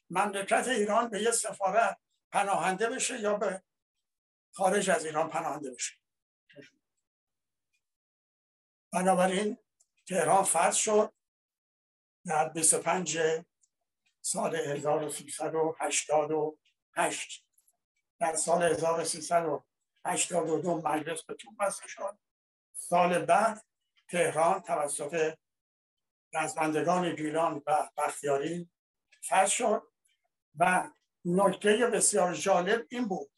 مملکت 0.09 0.67
ایران 0.67 1.09
به 1.09 1.21
یه 1.21 1.31
سفارت 1.31 1.99
پناهنده 2.31 2.89
بشه 2.89 3.19
یا 3.19 3.33
به 3.33 3.63
خارج 4.53 4.89
از 4.89 5.05
ایران 5.05 5.29
پناهنده 5.29 5.71
بشه. 5.71 5.93
بنابراین 8.93 9.57
تهران 10.07 10.43
فرض 10.43 10.75
شد 10.75 11.13
در 12.25 12.49
25 12.49 13.19
سال 14.21 14.55
1388 14.55 17.47
در 18.19 18.35
سال 18.35 18.63
1382 18.63 20.81
مجلس 20.85 21.23
به 21.23 21.33
تو 21.33 21.51
بسته 21.59 21.87
شد. 21.87 22.19
سال 22.73 23.25
بعد 23.25 23.65
تهران 24.09 24.61
توسط 24.61 25.37
رزمندگان 26.33 27.15
گیلان 27.15 27.63
و 27.67 27.89
بختیاری 27.97 28.69
فرض 29.21 29.49
شد 29.49 29.83
و 30.55 30.89
نکته 31.25 31.87
بسیار 31.87 32.33
جالب 32.33 32.85
این 32.89 33.07
بود 33.07 33.31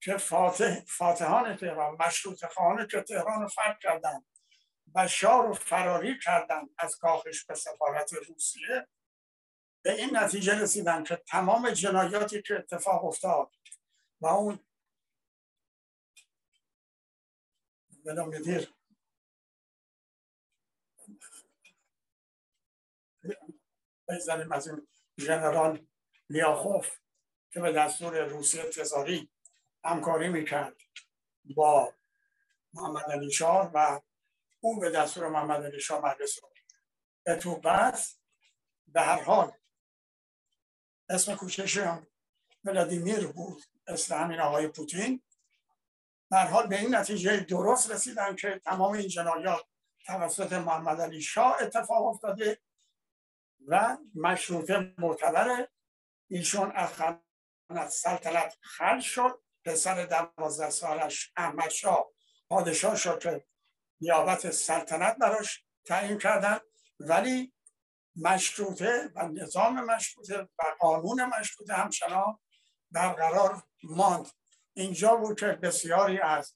که 0.00 0.16
فاتح 0.16 0.80
فاتحان 0.86 1.56
تهران 1.56 1.96
مشروط 2.00 2.46
خانه 2.46 2.86
که 2.86 3.02
تهران 3.02 3.42
رو 3.42 3.48
فتح 3.48 3.78
کردن. 3.82 4.24
و 4.94 5.08
شاه 5.08 5.46
رو 5.46 5.54
فراری 5.54 6.18
کردن 6.18 6.68
از 6.78 6.96
کاخش 6.96 7.44
به 7.44 7.54
سفارت 7.54 8.12
روسیه. 8.12 8.88
به 9.82 9.92
این 9.92 10.16
نتیجه 10.16 10.60
رسیدن 10.60 11.04
که 11.04 11.16
تمام 11.16 11.70
جنایاتی 11.70 12.42
که 12.42 12.54
اتفاق 12.54 13.04
افتاد 13.04 13.50
و 14.20 14.26
اون 14.26 14.58
بلومدیر 18.04 18.74
بزنیم 24.08 24.52
از 24.52 24.68
این 24.68 24.88
ژنرال 25.20 25.86
لیاخوف 26.30 26.98
که 27.50 27.60
به 27.60 27.72
دستور 27.72 28.24
روسیه 28.24 28.62
تزاری 28.62 29.30
همکاری 29.84 30.28
می‌کرد 30.28 30.76
با 31.44 31.94
محمد 32.74 33.10
علی 33.10 33.32
شاه 33.32 33.70
و 33.74 34.00
اون 34.64 34.80
به 34.80 34.90
دستور 34.90 35.28
محمد 35.28 35.64
علی 35.64 35.80
شاه 35.80 36.04
مجلس 36.04 36.38
رو 37.42 37.56
بس 37.56 38.18
به 38.86 39.00
هر 39.00 39.22
حال 39.22 39.52
اسم 41.08 41.34
کوشش 41.34 41.84
ولادیمیر 42.64 43.26
بود 43.26 43.62
اسم 43.86 44.14
همین 44.14 44.40
آقای 44.40 44.68
پوتین. 44.68 45.22
در 46.30 46.46
حال 46.46 46.66
به 46.66 46.80
این 46.80 46.94
نتیجه 46.94 47.40
درست 47.40 47.90
رسیدن 47.90 48.36
که 48.36 48.60
تمام 48.64 48.92
این 48.92 49.08
جنایات 49.08 49.64
توسط 50.06 50.52
محمد 50.52 51.00
علی 51.00 51.20
شاه 51.20 51.56
اتفاق 51.60 52.06
افتاده 52.06 52.60
و 53.66 53.98
مشروطه 54.14 54.94
معتبره 54.98 55.68
ایشون 56.30 56.72
از 57.68 57.94
سلطنت 57.94 58.58
خل 58.60 59.00
شد. 59.00 59.42
پسر 59.64 60.06
دوازده 60.06 60.70
سالش 60.70 61.32
احمد 61.36 61.68
شاه 61.68 62.08
پادشاه 62.48 62.96
شد 62.96 63.18
که 63.22 63.44
نیابت 64.02 64.50
سلطنت 64.50 65.16
براش 65.16 65.64
تعیین 65.86 66.18
کردن. 66.18 66.58
ولی 67.00 67.52
مشروطه 68.16 69.10
و 69.14 69.28
نظام 69.28 69.84
مشروطه 69.84 70.42
و 70.42 70.62
قانون 70.80 71.24
مشروطه 71.24 71.74
همچنان 71.74 72.38
برقرار 72.90 73.62
ماند. 73.82 74.28
اینجا 74.74 75.16
بود 75.16 75.40
که 75.40 75.46
بسیاری 75.46 76.20
از 76.20 76.54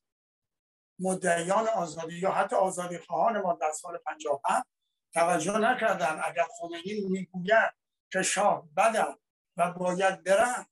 مدعیان 0.98 1.68
آزادی 1.68 2.18
یا 2.18 2.32
حتی 2.32 2.56
آزادی 2.56 2.98
خواهان 2.98 3.40
ما 3.40 3.58
در 3.60 3.72
سال 3.72 3.98
57 3.98 4.66
توجه 5.14 5.58
نکردن 5.58 6.20
اگر 6.24 6.46
خمینی 6.58 7.00
می‌گوید 7.08 7.72
که 8.12 8.22
شاه 8.22 8.68
بدن 8.76 9.14
و 9.56 9.72
باید 9.72 10.24
برن 10.24 10.66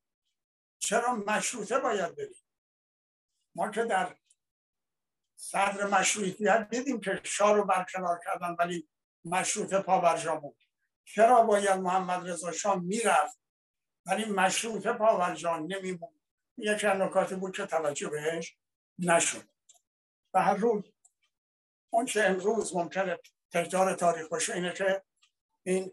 چرا 0.78 1.14
مشروطه 1.14 1.78
باید 1.78 2.16
بریم؟ 2.16 2.44
ما 3.54 3.70
که 3.70 3.84
در 3.84 4.16
صدر 5.36 5.86
مشروطیت 5.86 6.68
دیدیم 6.70 7.00
که 7.00 7.20
شاه 7.24 7.56
رو 7.56 7.64
برکنار 7.64 8.20
کردن 8.24 8.56
ولی 8.58 8.88
مشروطه 9.24 9.78
پا 9.78 10.16
بود. 10.40 10.56
چرا 11.04 11.42
باید 11.42 11.80
محمد 11.80 12.28
رضا 12.28 12.52
شاه 12.52 12.80
می‌رفت؟ 12.80 13.40
ولی 14.06 14.24
مشروطه 14.24 14.92
پاورجان 14.92 15.66
نمیمون 15.66 16.20
یک 16.56 16.84
نکاتی 16.84 17.34
بود 17.34 17.56
که 17.56 17.66
توجه 17.66 18.08
بهش 18.08 18.56
نشد. 18.98 19.48
و 20.34 20.42
هر 20.42 20.54
روز 20.54 20.84
اون 21.90 22.06
چه 22.06 22.22
امروز 22.22 22.76
ممکنه 22.76 23.18
تکرار 23.52 23.94
تاریخ 23.94 24.28
باشه 24.28 24.54
اینه 24.54 24.72
که 24.72 25.02
این 25.62 25.92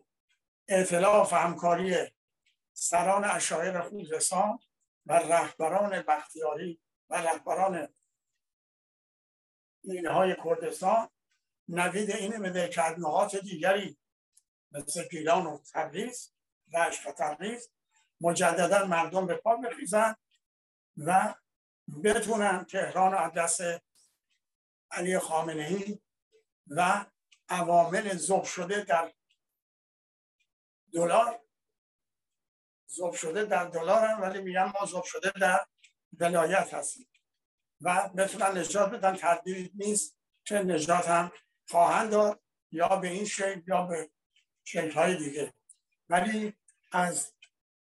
اعتلاف 0.67 1.33
و 1.33 1.35
همکاری 1.35 1.95
سران 2.73 3.23
اشایر 3.23 3.81
خوزستان 3.81 4.59
و 5.05 5.13
رهبران 5.13 6.01
بختیاری 6.01 6.81
و 7.09 7.15
رهبران 7.15 7.87
های 10.09 10.35
کردستان 10.43 11.09
نوید 11.67 12.11
این 12.11 12.37
میده 12.37 12.69
که 12.69 12.81
نهات 12.81 13.35
دیگری 13.35 13.97
مثل 14.71 15.07
گیلان 15.07 15.45
و 15.45 15.59
تبریز 15.73 16.31
و 16.73 16.91
تبریز. 17.17 17.69
مجددا 18.21 18.85
مردم 18.85 19.27
به 19.27 19.35
پا 19.35 19.55
بخیزن 19.55 20.15
و 20.97 21.35
بتونن 22.03 22.65
تهران 22.65 23.13
از 23.13 23.33
دست 23.33 23.61
علی 24.91 25.19
خامنه 25.19 25.63
ای 25.63 25.99
و 26.67 27.05
عوامل 27.49 28.17
زب 28.17 28.43
شده 28.43 28.83
در 28.83 29.13
دلار. 30.93 31.39
زب 32.87 33.11
شده 33.11 33.45
در 33.45 33.65
دلار 33.65 34.21
ولی 34.21 34.41
میگن 34.41 34.71
ما 34.79 34.85
زب 34.85 35.03
شده 35.03 35.31
در 35.39 35.65
ولایت 36.19 36.73
هستیم. 36.73 37.10
و 37.81 38.09
بتونن 38.09 38.57
نجات 38.57 38.91
بدن. 38.91 39.15
تردید 39.15 39.71
نیست 39.75 40.17
که 40.45 40.55
نجات 40.55 41.09
هم 41.09 41.31
خواهند 41.67 42.11
داد 42.11 42.41
یا 42.71 42.87
به 42.87 43.07
این 43.07 43.25
شکل 43.25 43.61
یا 43.67 43.81
به 43.81 44.09
شکل 44.63 44.91
های 44.91 45.15
دیگه. 45.17 45.53
ولی 46.09 46.53
از 46.91 47.33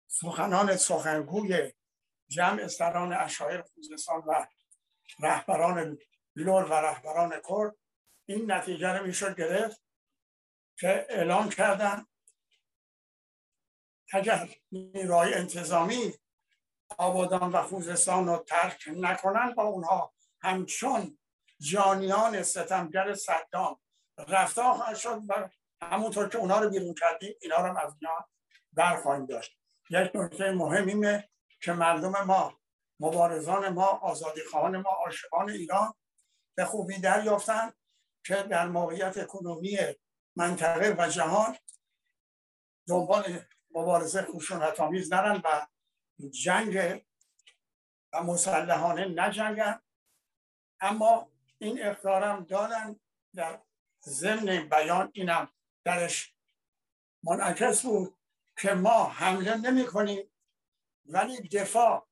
سخنان 0.08 0.78
سخنگوی 0.78 1.74
جمع 2.28 2.68
سران 2.68 3.14
اشایر 3.14 3.62
خوزستان 3.62 4.24
و 4.28 4.48
رهبران 5.20 5.98
لور 6.36 6.64
و 6.64 6.74
رهبران 6.74 7.42
کرد 7.50 7.76
این 8.26 8.52
نتیجه 8.52 8.88
رو 8.88 9.06
می‌شد 9.06 9.38
گرفت 9.38 9.82
که 10.80 11.06
اعلام 11.10 11.50
کردن 11.50 12.06
اگر 14.14 14.50
نیروهای 14.72 15.34
انتظامی 15.34 16.14
آبادان 16.98 17.52
و 17.52 17.64
خوزستان 17.64 18.28
رو 18.28 18.38
ترک 18.48 18.84
نکنن 18.96 19.54
با 19.54 19.64
اونها. 19.64 20.14
همچون 20.42 21.18
جانیان 21.60 22.44
ستمگر 22.44 23.14
صدام. 23.14 23.80
رفتار 24.28 24.74
خواهد 24.74 24.96
شد 24.96 25.22
و 25.28 25.50
همونطور 25.82 26.30
که 26.30 26.38
اونها 26.38 26.60
رو 26.60 26.70
بیرون 26.70 26.94
کردیم 26.94 27.36
اینا 27.42 27.58
رو 27.58 27.78
از 27.78 27.96
اینا 28.02 28.28
برخواهیم 28.74 29.26
داشت. 29.26 29.58
یک 29.90 30.12
نکته 30.16 30.52
مهم 30.52 30.88
اینه 30.88 31.30
که 31.62 31.74
مردم 31.74 32.24
ما 32.26 32.60
مبارزان 33.00 33.70
ما 33.70 33.86
آزادی 33.86 34.42
خواهان 34.42 34.78
ما 34.78 34.90
عاشقان 34.90 35.50
ایران 35.50 35.94
به 36.56 36.66
خوبی 36.66 37.00
دریافتن 37.00 37.72
که 38.26 38.36
در 38.36 38.68
موقعیت 38.68 39.18
اکنومی 39.18 39.78
منطقه 40.36 40.96
و 40.98 41.10
جهان 41.10 41.58
دنبال 42.88 43.40
مبارزه 43.72 44.22
خشونت 44.22 44.80
آمیز 44.80 45.14
نرن 45.14 45.42
و 45.44 45.68
جنگ 46.32 47.04
و 48.14 48.24
مسلحانه 48.24 49.06
نجنگن. 49.06 49.82
اما 50.80 51.32
این 51.58 51.86
اقدارم 51.86 52.44
دادن 52.44 53.00
در 53.36 53.62
ضمن 54.02 54.70
بیان. 54.70 55.12
اینم 55.14 55.52
درش 55.84 56.34
منعکس 57.24 57.82
بود 57.82 58.18
که 58.58 58.74
ما 58.74 59.04
حمله 59.10 59.58
نمی 59.58 59.86
کنیم 59.86 60.32
ولی 61.06 61.48
دفاع 61.48 62.08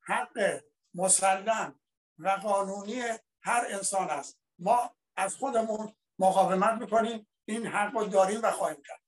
حق 0.00 0.64
مسلم 0.94 1.80
و 2.18 2.28
قانونی 2.28 3.02
هر 3.42 3.66
انسان 3.70 4.10
است. 4.10 4.38
ما 4.58 4.96
از 5.16 5.36
خودمون 5.36 5.96
مقاومت 6.18 6.80
می‌کنیم. 6.80 7.26
این 7.44 7.66
حق 7.66 7.96
رو 7.96 8.04
داریم 8.06 8.42
و 8.42 8.50
خواهیم 8.50 8.82
کرد. 8.82 9.02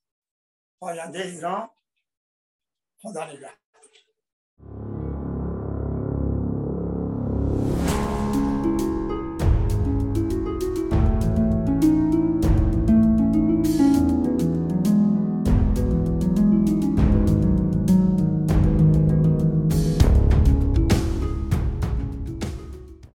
پاینده 0.81 1.19
ایران 1.19 1.71
خدا 3.03 3.27
نگه 3.27 3.66